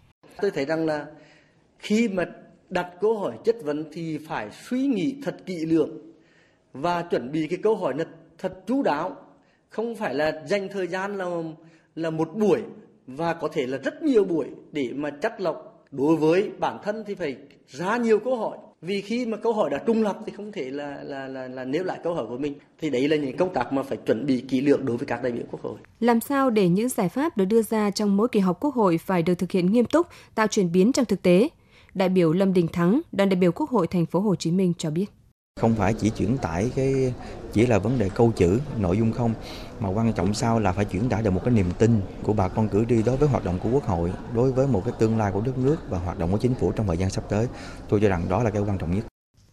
Tôi 0.40 0.50
thấy 0.50 0.64
rằng 0.64 0.86
là 0.86 1.06
khi 1.78 2.08
mà 2.08 2.24
đặt 2.70 2.88
câu 3.00 3.18
hỏi 3.18 3.38
chất 3.44 3.56
vấn 3.62 3.84
thì 3.92 4.18
phải 4.18 4.48
suy 4.68 4.86
nghĩ 4.86 5.16
thật 5.22 5.36
kỹ 5.46 5.66
lưỡng 5.66 5.98
và 6.72 7.02
chuẩn 7.02 7.32
bị 7.32 7.46
cái 7.46 7.58
câu 7.62 7.76
hỏi 7.76 7.94
thật, 7.98 8.08
thật 8.38 8.52
chú 8.66 8.82
đáo 8.82 9.16
không 9.68 9.96
phải 9.96 10.14
là 10.14 10.42
dành 10.46 10.68
thời 10.68 10.86
gian 10.86 11.18
là 11.18 11.26
là 11.94 12.10
một 12.10 12.28
buổi 12.34 12.60
và 13.06 13.34
có 13.34 13.48
thể 13.52 13.66
là 13.66 13.78
rất 13.78 14.02
nhiều 14.02 14.24
buổi 14.24 14.46
để 14.72 14.90
mà 14.94 15.10
chắc 15.10 15.40
lọc 15.40 15.86
đối 15.90 16.16
với 16.16 16.50
bản 16.58 16.78
thân 16.82 17.04
thì 17.06 17.14
phải 17.14 17.36
ra 17.68 17.96
nhiều 17.96 18.18
câu 18.18 18.36
hỏi 18.36 18.58
vì 18.80 19.00
khi 19.00 19.26
mà 19.26 19.36
câu 19.36 19.52
hỏi 19.52 19.70
đã 19.70 19.78
trung 19.86 20.02
lập 20.02 20.18
thì 20.26 20.32
không 20.36 20.52
thể 20.52 20.70
là 20.70 20.98
là 21.02 21.28
là, 21.28 21.48
là 21.48 21.64
nêu 21.64 21.84
lại 21.84 21.98
câu 22.04 22.14
hỏi 22.14 22.26
của 22.28 22.38
mình 22.38 22.54
thì 22.80 22.90
đấy 22.90 23.08
là 23.08 23.16
những 23.16 23.36
công 23.36 23.54
tác 23.54 23.72
mà 23.72 23.82
phải 23.82 23.98
chuẩn 24.06 24.26
bị 24.26 24.44
kỹ 24.48 24.60
lưỡng 24.60 24.86
đối 24.86 24.96
với 24.96 25.06
các 25.06 25.22
đại 25.22 25.32
biểu 25.32 25.44
quốc 25.50 25.62
hội. 25.62 25.78
Làm 26.00 26.20
sao 26.20 26.50
để 26.50 26.68
những 26.68 26.88
giải 26.88 27.08
pháp 27.08 27.36
được 27.36 27.44
đưa 27.44 27.62
ra 27.62 27.90
trong 27.90 28.16
mỗi 28.16 28.28
kỳ 28.28 28.40
họp 28.40 28.60
quốc 28.60 28.74
hội 28.74 28.98
phải 28.98 29.22
được 29.22 29.34
thực 29.34 29.50
hiện 29.50 29.72
nghiêm 29.72 29.84
túc, 29.84 30.06
tạo 30.34 30.46
chuyển 30.46 30.72
biến 30.72 30.92
trong 30.92 31.04
thực 31.04 31.22
tế? 31.22 31.48
Đại 31.94 32.08
biểu 32.08 32.32
Lâm 32.32 32.52
Đình 32.52 32.68
Thắng, 32.68 33.00
đoàn 33.12 33.28
đại 33.28 33.36
biểu 33.36 33.52
Quốc 33.52 33.70
hội 33.70 33.86
thành 33.86 34.06
phố 34.06 34.20
Hồ 34.20 34.36
Chí 34.36 34.50
Minh 34.50 34.72
cho 34.78 34.90
biết. 34.90 35.06
Không 35.60 35.74
phải 35.74 35.94
chỉ 35.94 36.10
chuyển 36.10 36.38
tải 36.38 36.70
cái 36.76 37.14
chỉ 37.52 37.66
là 37.66 37.78
vấn 37.78 37.98
đề 37.98 38.10
câu 38.14 38.32
chữ, 38.36 38.60
nội 38.78 38.98
dung 38.98 39.12
không 39.12 39.34
mà 39.80 39.88
quan 39.88 40.12
trọng 40.12 40.34
sau 40.34 40.60
là 40.60 40.72
phải 40.72 40.84
chuyển 40.84 41.08
tải 41.08 41.22
được 41.22 41.30
một 41.30 41.40
cái 41.44 41.54
niềm 41.54 41.66
tin 41.78 42.00
của 42.22 42.32
bà 42.32 42.48
con 42.48 42.68
cử 42.68 42.84
tri 42.88 43.02
đối 43.02 43.16
với 43.16 43.28
hoạt 43.28 43.44
động 43.44 43.58
của 43.62 43.68
Quốc 43.72 43.84
hội, 43.84 44.12
đối 44.34 44.52
với 44.52 44.66
một 44.66 44.82
cái 44.84 44.94
tương 44.98 45.18
lai 45.18 45.32
của 45.32 45.40
đất 45.40 45.58
nước 45.58 45.76
và 45.88 45.98
hoạt 45.98 46.18
động 46.18 46.32
của 46.32 46.38
chính 46.38 46.54
phủ 46.54 46.72
trong 46.72 46.86
thời 46.86 46.96
gian 46.96 47.10
sắp 47.10 47.24
tới. 47.28 47.46
Tôi 47.88 48.00
cho 48.00 48.08
rằng 48.08 48.26
đó 48.28 48.42
là 48.42 48.50
cái 48.50 48.62
quan 48.62 48.78
trọng 48.78 48.94
nhất. 48.94 49.04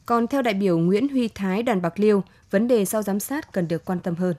Còn 0.06 0.28
theo 0.28 0.42
đại 0.42 0.54
biểu 0.54 0.78
Nguyễn 0.78 1.08
Huy 1.08 1.28
Thái 1.28 1.64
đoàn 1.64 1.82
Bạc 1.82 2.00
Liêu, 2.00 2.24
vấn 2.52 2.68
đề 2.68 2.86
sau 2.86 3.02
giám 3.02 3.20
sát 3.20 3.54
cần 3.54 3.68
được 3.68 3.86
quan 3.86 4.00
tâm 4.00 4.16
hơn. 4.16 4.36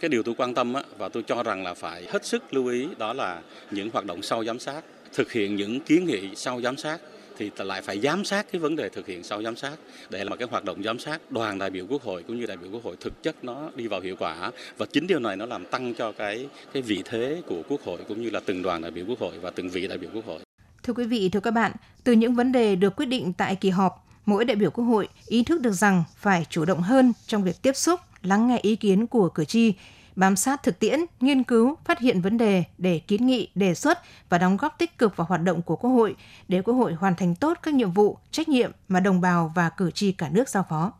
Cái 0.00 0.08
điều 0.08 0.22
tôi 0.22 0.34
quan 0.38 0.54
tâm 0.54 0.74
á, 0.74 0.82
và 0.98 1.08
tôi 1.08 1.22
cho 1.26 1.42
rằng 1.42 1.62
là 1.62 1.74
phải 1.74 2.06
hết 2.12 2.26
sức 2.26 2.54
lưu 2.54 2.66
ý 2.66 2.88
đó 2.98 3.12
là 3.12 3.42
những 3.70 3.90
hoạt 3.92 4.04
động 4.04 4.22
sau 4.22 4.44
giám 4.44 4.58
sát, 4.58 4.84
thực 5.14 5.32
hiện 5.32 5.56
những 5.56 5.80
kiến 5.80 6.04
nghị 6.04 6.34
sau 6.34 6.60
giám 6.60 6.76
sát 6.76 7.00
thì 7.38 7.50
lại 7.58 7.82
phải 7.82 8.00
giám 8.00 8.24
sát 8.24 8.46
cái 8.52 8.60
vấn 8.60 8.76
đề 8.76 8.88
thực 8.88 9.06
hiện 9.06 9.22
sau 9.22 9.42
giám 9.42 9.56
sát. 9.56 9.76
Để 10.10 10.24
mà 10.24 10.36
cái 10.36 10.48
hoạt 10.50 10.64
động 10.64 10.82
giám 10.82 10.98
sát 10.98 11.30
đoàn 11.30 11.58
đại 11.58 11.70
biểu 11.70 11.86
quốc 11.88 12.02
hội 12.02 12.22
cũng 12.22 12.40
như 12.40 12.46
đại 12.46 12.56
biểu 12.56 12.70
quốc 12.70 12.84
hội 12.84 12.96
thực 13.00 13.22
chất 13.22 13.44
nó 13.44 13.70
đi 13.76 13.86
vào 13.86 14.00
hiệu 14.00 14.16
quả. 14.18 14.50
Và 14.78 14.86
chính 14.92 15.06
điều 15.06 15.18
này 15.18 15.36
nó 15.36 15.46
làm 15.46 15.64
tăng 15.64 15.94
cho 15.94 16.12
cái 16.12 16.48
cái 16.72 16.82
vị 16.82 17.02
thế 17.04 17.42
của 17.46 17.62
quốc 17.68 17.80
hội 17.84 17.98
cũng 18.08 18.22
như 18.22 18.30
là 18.30 18.40
từng 18.46 18.62
đoàn 18.62 18.82
đại 18.82 18.90
biểu 18.90 19.04
quốc 19.08 19.18
hội 19.18 19.38
và 19.38 19.50
từng 19.50 19.68
vị 19.68 19.88
đại 19.88 19.98
biểu 19.98 20.10
quốc 20.14 20.26
hội. 20.26 20.38
Thưa 20.82 20.92
quý 20.92 21.04
vị, 21.04 21.28
thưa 21.28 21.40
các 21.40 21.50
bạn, 21.50 21.72
từ 22.04 22.12
những 22.12 22.34
vấn 22.34 22.52
đề 22.52 22.76
được 22.76 22.96
quyết 22.96 23.06
định 23.06 23.32
tại 23.32 23.56
kỳ 23.56 23.70
họp, 23.70 24.08
mỗi 24.26 24.44
đại 24.44 24.56
biểu 24.56 24.70
quốc 24.70 24.84
hội 24.84 25.08
ý 25.26 25.42
thức 25.42 25.60
được 25.60 25.72
rằng 25.72 26.04
phải 26.16 26.46
chủ 26.50 26.64
động 26.64 26.82
hơn 26.82 27.12
trong 27.26 27.44
việc 27.44 27.62
tiếp 27.62 27.76
xúc, 27.76 28.00
lắng 28.22 28.46
nghe 28.46 28.58
ý 28.62 28.76
kiến 28.76 29.06
của 29.06 29.28
cử 29.28 29.44
tri, 29.44 29.72
bám 30.16 30.36
sát 30.36 30.62
thực 30.62 30.78
tiễn, 30.78 31.00
nghiên 31.20 31.42
cứu, 31.42 31.76
phát 31.84 31.98
hiện 31.98 32.20
vấn 32.20 32.38
đề 32.38 32.64
để 32.78 32.98
kiến 32.98 33.26
nghị, 33.26 33.48
đề 33.54 33.74
xuất 33.74 33.98
và 34.28 34.38
đóng 34.38 34.56
góp 34.56 34.78
tích 34.78 34.98
cực 34.98 35.16
vào 35.16 35.26
hoạt 35.26 35.42
động 35.42 35.62
của 35.62 35.76
Quốc 35.76 35.90
hội 35.90 36.16
để 36.48 36.62
Quốc 36.62 36.74
hội 36.74 36.94
hoàn 36.94 37.14
thành 37.14 37.34
tốt 37.34 37.58
các 37.62 37.74
nhiệm 37.74 37.90
vụ, 37.90 38.18
trách 38.30 38.48
nhiệm 38.48 38.70
mà 38.88 39.00
đồng 39.00 39.20
bào 39.20 39.52
và 39.54 39.68
cử 39.68 39.90
tri 39.90 40.12
cả 40.12 40.28
nước 40.28 40.48
giao 40.48 40.66
phó. 40.68 40.92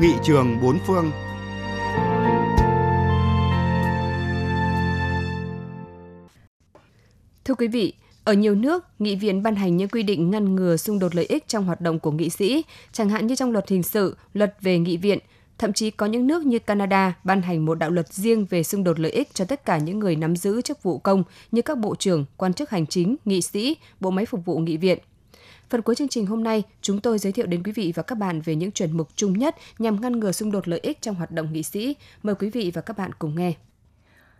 Nghị 0.00 0.12
trường 0.24 0.60
bốn 0.62 0.78
phương 0.86 1.10
Thưa 7.44 7.54
quý 7.54 7.68
vị, 7.68 7.94
ở 8.26 8.32
nhiều 8.32 8.54
nước, 8.54 8.84
nghị 8.98 9.16
viện 9.16 9.42
ban 9.42 9.56
hành 9.56 9.76
những 9.76 9.88
quy 9.88 10.02
định 10.02 10.30
ngăn 10.30 10.54
ngừa 10.56 10.76
xung 10.76 10.98
đột 10.98 11.14
lợi 11.14 11.26
ích 11.26 11.48
trong 11.48 11.64
hoạt 11.64 11.80
động 11.80 11.98
của 11.98 12.10
nghị 12.10 12.30
sĩ, 12.30 12.64
chẳng 12.92 13.08
hạn 13.08 13.26
như 13.26 13.34
trong 13.34 13.52
luật 13.52 13.68
hình 13.68 13.82
sự, 13.82 14.16
luật 14.34 14.56
về 14.60 14.78
nghị 14.78 14.96
viện. 14.96 15.18
Thậm 15.58 15.72
chí 15.72 15.90
có 15.90 16.06
những 16.06 16.26
nước 16.26 16.46
như 16.46 16.58
Canada 16.58 17.14
ban 17.24 17.42
hành 17.42 17.64
một 17.64 17.74
đạo 17.74 17.90
luật 17.90 18.12
riêng 18.12 18.46
về 18.50 18.62
xung 18.62 18.84
đột 18.84 18.98
lợi 18.98 19.12
ích 19.12 19.34
cho 19.34 19.44
tất 19.44 19.64
cả 19.64 19.78
những 19.78 19.98
người 19.98 20.16
nắm 20.16 20.36
giữ 20.36 20.62
chức 20.62 20.82
vụ 20.82 20.98
công 20.98 21.24
như 21.52 21.62
các 21.62 21.78
bộ 21.78 21.94
trưởng, 21.94 22.24
quan 22.36 22.54
chức 22.54 22.70
hành 22.70 22.86
chính, 22.86 23.16
nghị 23.24 23.42
sĩ, 23.42 23.76
bộ 24.00 24.10
máy 24.10 24.26
phục 24.26 24.44
vụ 24.44 24.58
nghị 24.58 24.76
viện. 24.76 24.98
Phần 25.70 25.82
cuối 25.82 25.94
chương 25.94 26.08
trình 26.08 26.26
hôm 26.26 26.44
nay, 26.44 26.62
chúng 26.82 27.00
tôi 27.00 27.18
giới 27.18 27.32
thiệu 27.32 27.46
đến 27.46 27.62
quý 27.62 27.72
vị 27.72 27.92
và 27.96 28.02
các 28.02 28.18
bạn 28.18 28.40
về 28.40 28.54
những 28.54 28.72
chuẩn 28.72 28.96
mực 28.96 29.08
chung 29.16 29.38
nhất 29.38 29.56
nhằm 29.78 30.00
ngăn 30.00 30.20
ngừa 30.20 30.32
xung 30.32 30.52
đột 30.52 30.68
lợi 30.68 30.80
ích 30.82 31.02
trong 31.02 31.14
hoạt 31.14 31.30
động 31.30 31.52
nghị 31.52 31.62
sĩ. 31.62 31.96
Mời 32.22 32.34
quý 32.34 32.50
vị 32.50 32.70
và 32.74 32.80
các 32.80 32.98
bạn 32.98 33.10
cùng 33.18 33.36
nghe. 33.36 33.52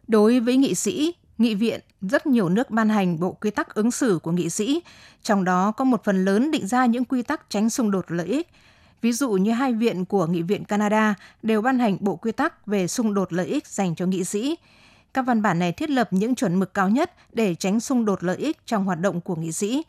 Đối 0.08 0.40
với 0.40 0.56
nghị 0.56 0.74
sĩ, 0.74 1.14
nghị 1.38 1.54
viện 1.54 1.80
rất 2.00 2.26
nhiều 2.26 2.48
nước 2.48 2.70
ban 2.70 2.88
hành 2.88 3.20
bộ 3.20 3.32
quy 3.32 3.50
tắc 3.50 3.74
ứng 3.74 3.90
xử 3.90 4.18
của 4.22 4.32
nghị 4.32 4.50
sĩ, 4.50 4.82
trong 5.22 5.44
đó 5.44 5.72
có 5.72 5.84
một 5.84 6.04
phần 6.04 6.24
lớn 6.24 6.50
định 6.50 6.66
ra 6.66 6.86
những 6.86 7.04
quy 7.04 7.22
tắc 7.22 7.50
tránh 7.50 7.70
xung 7.70 7.90
đột 7.90 8.04
lợi 8.08 8.26
ích. 8.26 8.48
Ví 9.02 9.12
dụ 9.12 9.30
như 9.30 9.52
hai 9.52 9.72
viện 9.72 10.04
của 10.04 10.26
Nghị 10.26 10.42
viện 10.42 10.64
Canada 10.64 11.14
đều 11.42 11.62
ban 11.62 11.78
hành 11.78 11.96
bộ 12.00 12.16
quy 12.16 12.32
tắc 12.32 12.66
về 12.66 12.86
xung 12.86 13.14
đột 13.14 13.32
lợi 13.32 13.46
ích 13.46 13.66
dành 13.66 13.94
cho 13.94 14.06
nghị 14.06 14.24
sĩ. 14.24 14.56
Các 15.14 15.22
văn 15.22 15.42
bản 15.42 15.58
này 15.58 15.72
thiết 15.72 15.90
lập 15.90 16.08
những 16.10 16.34
chuẩn 16.34 16.54
mực 16.54 16.74
cao 16.74 16.88
nhất 16.88 17.12
để 17.32 17.54
tránh 17.54 17.80
xung 17.80 18.04
đột 18.04 18.24
lợi 18.24 18.36
ích 18.36 18.66
trong 18.66 18.84
hoạt 18.84 19.00
động 19.00 19.20
của 19.20 19.36
nghị 19.36 19.52
sĩ. 19.52 19.82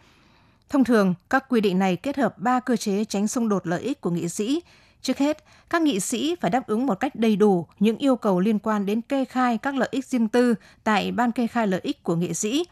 Thông 0.70 0.84
thường, 0.84 1.13
các 1.30 1.46
quy 1.50 1.62
định 1.62 1.80
này 1.80 1.96
kết 1.96 2.18
hợp 2.18 2.38
ba 2.39 2.60
cơ 2.60 2.75
chế 2.75 3.06
tránh 3.06 3.27
xung 3.27 3.50
đột 3.50 3.68
lợi 3.68 3.82
ích 3.82 4.01
của 4.01 4.10
nghị 4.10 4.30
sĩ. 4.30 4.62
Trước 5.01 5.18
hết, 5.18 5.44
các 5.70 5.82
nghị 5.82 6.00
sĩ 6.00 6.36
phải 6.42 6.51
đáp 6.51 6.68
ứng 6.68 6.86
một 6.86 6.96
cách 6.96 7.16
đầy 7.16 7.36
đủ 7.36 7.68
những 7.80 7.98
yêu 7.98 8.16
cầu 8.16 8.39
liên 8.39 8.60
quan 8.60 8.86
đến 8.86 9.01
kê 9.01 9.25
khai 9.25 9.58
các 9.58 9.75
lợi 9.75 9.89
ích 9.92 10.06
riêng 10.06 10.27
tư 10.27 10.56
tại 10.84 11.12
ban 11.12 11.32
kê 11.32 11.48
khai 11.48 11.68
lợi 11.68 11.80
ích 11.84 12.04
của 12.04 12.16
nghị 12.16 12.34
sĩ, 12.34 12.66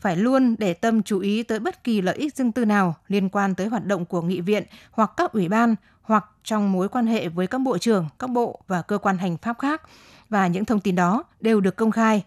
phải 0.00 0.16
luôn 0.16 0.54
để 0.58 0.74
tâm 0.74 1.02
chú 1.02 1.20
ý 1.20 1.42
tới 1.42 1.58
bất 1.58 1.84
kỳ 1.84 2.00
lợi 2.00 2.16
ích 2.16 2.36
riêng 2.36 2.52
tư 2.52 2.64
nào 2.64 2.94
liên 3.08 3.28
quan 3.28 3.54
tới 3.54 3.66
hoạt 3.66 3.86
động 3.86 4.04
của 4.04 4.22
nghị 4.22 4.40
viện 4.40 4.62
hoặc 4.90 5.10
các 5.16 5.32
ủy 5.32 5.48
ban 5.48 5.74
hoặc 6.02 6.24
trong 6.44 6.72
mối 6.72 6.88
quan 6.88 7.06
hệ 7.06 7.28
với 7.28 7.46
các 7.46 7.58
bộ 7.58 7.78
trưởng, 7.78 8.08
các 8.18 8.30
bộ 8.30 8.60
và 8.66 8.82
cơ 8.82 8.98
quan 8.98 9.18
hành 9.18 9.36
pháp 9.36 9.58
khác 9.58 9.82
và 10.28 10.46
những 10.46 10.64
thông 10.64 10.80
tin 10.80 10.94
đó 10.94 11.24
đều 11.40 11.60
được 11.60 11.76
công 11.76 11.90
khai. 11.90 12.24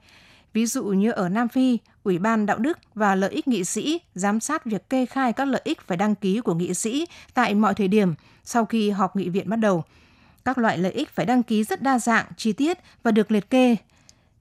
Ví 0.54 0.66
dụ 0.66 0.84
như 0.84 1.12
ở 1.12 1.30
Nam 1.30 1.48
Phi, 1.48 1.78
Ủy 2.04 2.20
ban 2.20 2.46
Đạo 2.46 2.58
đức 2.58 2.80
và 2.96 3.16
Lợi 3.16 3.30
ích 3.30 3.48
nghị 3.48 3.64
sĩ 3.64 4.02
giám 4.16 4.40
sát 4.40 4.66
việc 4.66 4.90
kê 4.90 5.06
khai 5.06 5.34
các 5.34 5.46
lợi 5.46 5.62
ích 5.64 5.82
phải 5.82 5.98
đăng 5.98 6.16
ký 6.16 6.42
của 6.42 6.54
nghị 6.54 6.74
sĩ 6.74 7.06
tại 7.34 7.56
mọi 7.56 7.74
thời 7.74 7.88
điểm 7.88 8.14
sau 8.50 8.66
khi 8.66 8.90
họp 8.90 9.16
nghị 9.16 9.30
viện 9.30 9.50
bắt 9.50 9.56
đầu. 9.56 9.84
Các 10.46 10.58
loại 10.58 10.78
lợi 10.78 10.92
ích 10.92 11.10
phải 11.10 11.26
đăng 11.26 11.44
ký 11.44 11.64
rất 11.64 11.82
đa 11.82 12.00
dạng, 12.00 12.26
chi 12.38 12.54
tiết 12.54 12.78
và 13.04 13.12
được 13.12 13.32
liệt 13.32 13.50
kê 13.50 13.76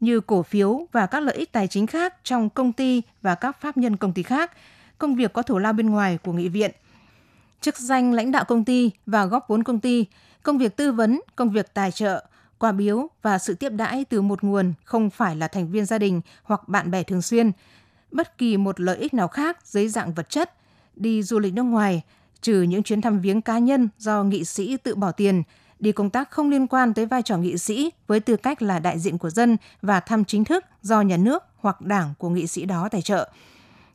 như 0.01 0.21
cổ 0.21 0.43
phiếu 0.43 0.87
và 0.93 1.07
các 1.07 1.21
lợi 1.21 1.37
ích 1.37 1.53
tài 1.53 1.69
chính 1.69 1.87
khác 1.87 2.15
trong 2.25 2.51
công 2.51 2.73
ty 2.73 3.03
và 3.23 3.35
các 3.35 3.61
pháp 3.61 3.77
nhân 3.77 3.97
công 3.97 4.13
ty 4.13 4.23
khác, 4.23 4.53
công 4.99 5.15
việc 5.15 5.33
có 5.33 5.43
thủ 5.43 5.59
lao 5.59 5.73
bên 5.73 5.91
ngoài 5.91 6.19
của 6.25 6.33
nghị 6.33 6.49
viện, 6.49 6.71
chức 7.61 7.79
danh 7.79 8.13
lãnh 8.13 8.31
đạo 8.33 8.45
công 8.45 8.65
ty 8.65 8.91
và 9.07 9.27
góp 9.27 9.49
vốn 9.49 9.65
công 9.65 9.81
ty, 9.81 10.07
công 10.43 10.59
việc 10.59 10.77
tư 10.77 10.93
vấn, 10.93 11.21
công 11.37 11.51
việc 11.51 11.75
tài 11.75 11.93
trợ, 11.93 12.25
quà 12.59 12.73
biếu 12.73 13.09
và 13.23 13.39
sự 13.39 13.55
tiếp 13.55 13.69
đãi 13.69 14.05
từ 14.05 14.23
một 14.23 14.45
nguồn 14.45 14.73
không 14.85 15.11
phải 15.11 15.37
là 15.37 15.49
thành 15.49 15.71
viên 15.71 15.85
gia 15.85 15.99
đình 15.99 16.21
hoặc 16.43 16.69
bạn 16.69 16.91
bè 16.91 17.03
thường 17.03 17.23
xuyên, 17.23 17.53
bất 18.11 18.39
kỳ 18.39 18.57
một 18.57 18.81
lợi 18.81 18.97
ích 18.97 19.15
nào 19.15 19.29
khác 19.29 19.59
dưới 19.65 19.89
dạng 19.89 20.15
vật 20.15 20.31
chất, 20.31 20.55
đi 20.97 21.23
du 21.23 21.39
lịch 21.39 21.55
nước 21.55 21.63
ngoài, 21.63 22.03
trừ 22.43 22.63
những 22.63 22.83
chuyến 22.83 23.01
thăm 23.01 23.21
viếng 23.21 23.43
cá 23.43 23.59
nhân 23.59 23.89
do 23.99 24.23
nghị 24.23 24.45
sĩ 24.45 24.77
tự 24.77 24.95
bỏ 24.95 25.13
tiền, 25.13 25.43
đi 25.79 25.93
công 25.93 26.11
tác 26.11 26.31
không 26.31 26.51
liên 26.51 26.67
quan 26.67 26.95
tới 26.95 27.07
vai 27.07 27.23
trò 27.23 27.37
nghị 27.37 27.59
sĩ 27.59 27.91
với 28.07 28.21
tư 28.21 28.37
cách 28.37 28.63
là 28.63 28.79
đại 28.79 28.99
diện 28.99 29.19
của 29.19 29.31
dân 29.31 29.57
và 29.83 30.01
thăm 30.01 30.25
chính 30.25 30.45
thức 30.45 30.65
do 30.83 31.01
nhà 31.01 31.17
nước 31.17 31.43
hoặc 31.57 31.81
đảng 31.81 32.15
của 32.19 32.29
nghị 32.29 32.47
sĩ 32.47 32.65
đó 32.65 32.89
tài 32.89 33.03
trợ. 33.03 33.31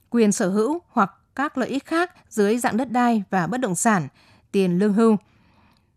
Quyền 0.09 0.31
sở 0.31 0.49
hữu 0.49 0.79
hoặc 0.89 1.11
các 1.35 1.57
lợi 1.57 1.69
ích 1.69 1.85
khác 1.85 2.11
dưới 2.29 2.57
dạng 2.57 2.77
đất 2.77 2.91
đai 2.91 3.23
và 3.29 3.47
bất 3.47 3.57
động 3.57 3.75
sản, 3.75 4.07
tiền 4.51 4.79
lương 4.79 4.93
hưu. 4.93 5.17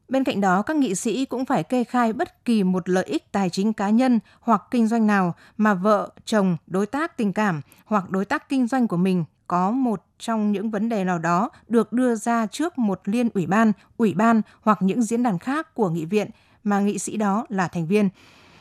Bên 0.09 0.24
cạnh 0.24 0.40
đó, 0.40 0.62
các 0.62 0.76
nghị 0.76 0.94
sĩ 0.94 1.24
cũng 1.24 1.44
phải 1.44 1.62
kê 1.62 1.85
khai 1.85 2.12
bất 2.12 2.44
kỳ 2.44 2.62
một 2.62 2.88
lợi 2.88 3.04
ích 3.04 3.32
tài 3.32 3.50
chính 3.50 3.72
cá 3.72 3.90
nhân 3.90 4.18
hoặc 4.40 4.62
kinh 4.70 4.87
doanh 4.87 5.06
nào 5.06 5.35
mà 5.56 5.74
vợ, 5.74 6.11
chồng, 6.24 6.56
đối 6.66 6.87
tác 6.87 7.16
tình 7.16 7.32
cảm 7.32 7.61
hoặc 7.85 8.11
đối 8.11 8.24
tác 8.24 8.48
kinh 8.48 8.66
doanh 8.66 8.88
của 8.88 8.96
mình 8.96 9.24
có 9.46 9.70
một 9.70 10.04
trong 10.18 10.52
những 10.52 10.70
vấn 10.70 10.88
đề 10.88 11.04
nào 11.04 11.18
đó 11.18 11.50
được 11.68 11.92
đưa 11.92 12.14
ra 12.14 12.46
trước 12.46 12.78
một 12.78 13.00
liên 13.04 13.28
ủy 13.35 13.46
ban, 13.46 13.72
ủy 13.96 14.14
ban 14.14 14.42
hoặc 14.61 14.82
những 14.82 15.02
diễn 15.02 15.22
đàn 15.22 15.38
khác 15.38 15.74
của 15.74 15.90
nghị 15.90 16.04
viện 16.04 16.30
mà 16.64 16.80
nghị 16.80 16.98
sĩ 16.98 17.16
đó 17.16 17.46
là 17.48 17.68
thành 17.68 17.87
viên 17.87 18.09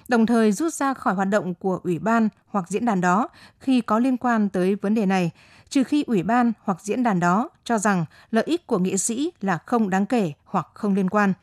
đồng 0.08 0.26
thời 0.26 0.52
rút 0.52 0.74
ra 0.74 0.94
khỏi 0.94 1.14
hoạt 1.14 1.28
động 1.28 1.54
của 1.54 1.80
ủy 1.84 2.00
ban 2.00 2.30
hoặc 2.48 2.70
diễn 2.70 2.86
đàn 2.86 3.02
đó 3.02 3.30
khi 3.60 3.82
có 3.82 4.00
liên 4.00 4.18
quan 4.18 4.50
tới 4.50 4.76
vấn 4.76 4.96
đề 4.96 5.06
này, 5.06 5.32
trừ 5.70 5.84
khi 5.84 6.04
ủy 6.08 6.24
ban 6.24 6.54
hoặc 6.64 6.82
diễn 6.82 7.04
đàn 7.04 7.20
đó 7.20 7.50
cho 7.64 7.78
rằng 7.78 8.06
lợi 8.32 8.44
ích 8.48 8.68
của 8.68 8.80
nghị 8.80 8.98
sĩ 8.98 9.32
là 9.42 9.58
không 9.58 9.90
đáng 9.90 10.06
kể 10.06 10.34
hoặc 10.46 10.68
không 10.74 10.96
liên 10.96 11.10
quan. 11.10 11.34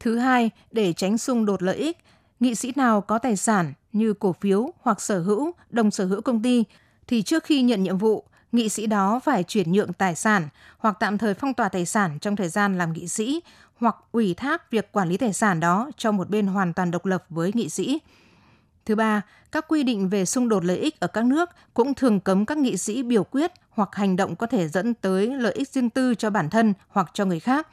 Thứ 0.00 0.18
hai, 0.18 0.50
để 0.72 0.92
tránh 0.92 1.18
xung 1.18 1.46
đột 1.46 1.62
lợi 1.62 1.76
ích, 1.76 1.98
nghị 2.40 2.54
sĩ 2.54 2.72
nào 2.76 3.00
có 3.00 3.18
tài 3.18 3.36
sản 3.36 3.72
như 3.92 4.14
cổ 4.14 4.34
phiếu 4.40 4.70
hoặc 4.80 5.00
sở 5.00 5.20
hữu, 5.20 5.52
đồng 5.70 5.90
sở 5.90 6.06
hữu 6.06 6.20
công 6.20 6.42
ty 6.42 6.64
thì 7.06 7.22
trước 7.22 7.44
khi 7.44 7.62
nhận 7.62 7.82
nhiệm 7.82 7.98
vụ, 7.98 8.24
nghị 8.54 8.68
sĩ 8.68 8.86
đó 8.86 9.20
phải 9.24 9.42
chuyển 9.42 9.72
nhượng 9.72 9.92
tài 9.92 10.14
sản 10.14 10.48
hoặc 10.78 10.96
tạm 11.00 11.18
thời 11.18 11.34
phong 11.34 11.54
tỏa 11.54 11.68
tài 11.68 11.86
sản 11.86 12.18
trong 12.18 12.36
thời 12.36 12.48
gian 12.48 12.78
làm 12.78 12.92
nghị 12.92 13.08
sĩ 13.08 13.40
hoặc 13.76 13.96
ủy 14.12 14.34
thác 14.34 14.70
việc 14.70 14.92
quản 14.92 15.08
lý 15.08 15.16
tài 15.16 15.32
sản 15.32 15.60
đó 15.60 15.90
cho 15.96 16.12
một 16.12 16.30
bên 16.30 16.46
hoàn 16.46 16.72
toàn 16.72 16.90
độc 16.90 17.06
lập 17.06 17.24
với 17.28 17.50
nghị 17.54 17.68
sĩ. 17.68 17.98
Thứ 18.86 18.94
ba, 18.94 19.22
các 19.52 19.64
quy 19.68 19.82
định 19.82 20.08
về 20.08 20.24
xung 20.24 20.48
đột 20.48 20.64
lợi 20.64 20.76
ích 20.76 21.00
ở 21.00 21.06
các 21.06 21.24
nước 21.24 21.50
cũng 21.74 21.94
thường 21.94 22.20
cấm 22.20 22.46
các 22.46 22.58
nghị 22.58 22.76
sĩ 22.76 23.02
biểu 23.02 23.24
quyết 23.24 23.52
hoặc 23.70 23.88
hành 23.92 24.16
động 24.16 24.36
có 24.36 24.46
thể 24.46 24.68
dẫn 24.68 24.94
tới 24.94 25.26
lợi 25.26 25.52
ích 25.52 25.68
riêng 25.68 25.90
tư 25.90 26.14
cho 26.14 26.30
bản 26.30 26.50
thân 26.50 26.74
hoặc 26.88 27.10
cho 27.14 27.24
người 27.24 27.40
khác. 27.40 27.68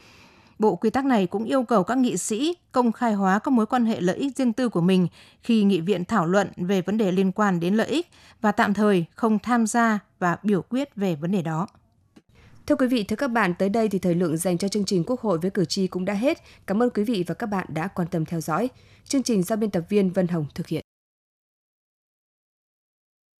Bộ 0.59 0.75
quy 0.75 0.89
tắc 0.89 1.05
này 1.05 1.27
cũng 1.27 1.43
yêu 1.43 1.63
cầu 1.63 1.83
các 1.83 1.97
nghị 1.97 2.17
sĩ 2.17 2.55
công 2.71 2.91
khai 2.91 3.13
hóa 3.13 3.39
các 3.39 3.51
mối 3.51 3.65
quan 3.65 3.85
hệ 3.85 4.01
lợi 4.01 4.15
ích 4.15 4.37
riêng 4.37 4.53
tư 4.53 4.69
của 4.69 4.81
mình 4.81 5.07
khi 5.43 5.63
nghị 5.63 5.81
viện 5.81 6.05
thảo 6.05 6.25
luận 6.25 6.47
về 6.57 6.81
vấn 6.81 6.97
đề 6.97 7.11
liên 7.11 7.31
quan 7.31 7.59
đến 7.59 7.75
lợi 7.75 7.87
ích 7.87 8.07
và 8.41 8.51
tạm 8.51 8.73
thời 8.73 9.05
không 9.15 9.39
tham 9.39 9.67
gia 9.67 9.99
và 10.21 10.37
biểu 10.43 10.61
quyết 10.61 10.95
về 10.95 11.15
vấn 11.15 11.31
đề 11.31 11.41
đó. 11.41 11.67
Thưa 12.67 12.75
quý 12.75 12.87
vị, 12.87 13.03
thưa 13.03 13.15
các 13.15 13.27
bạn, 13.27 13.53
tới 13.59 13.69
đây 13.69 13.89
thì 13.89 13.99
thời 13.99 14.15
lượng 14.15 14.37
dành 14.37 14.57
cho 14.57 14.67
chương 14.67 14.85
trình 14.85 15.03
Quốc 15.03 15.21
hội 15.21 15.37
với 15.37 15.51
cử 15.51 15.65
tri 15.65 15.87
cũng 15.87 16.05
đã 16.05 16.13
hết. 16.13 16.37
Cảm 16.67 16.83
ơn 16.83 16.89
quý 16.89 17.03
vị 17.03 17.23
và 17.27 17.35
các 17.35 17.47
bạn 17.47 17.65
đã 17.69 17.87
quan 17.87 18.07
tâm 18.07 18.25
theo 18.25 18.41
dõi. 18.41 18.69
Chương 19.05 19.23
trình 19.23 19.43
do 19.43 19.55
biên 19.55 19.69
tập 19.69 19.83
viên 19.89 20.09
Vân 20.09 20.27
Hồng 20.27 20.45
thực 20.55 20.67
hiện. 20.67 20.80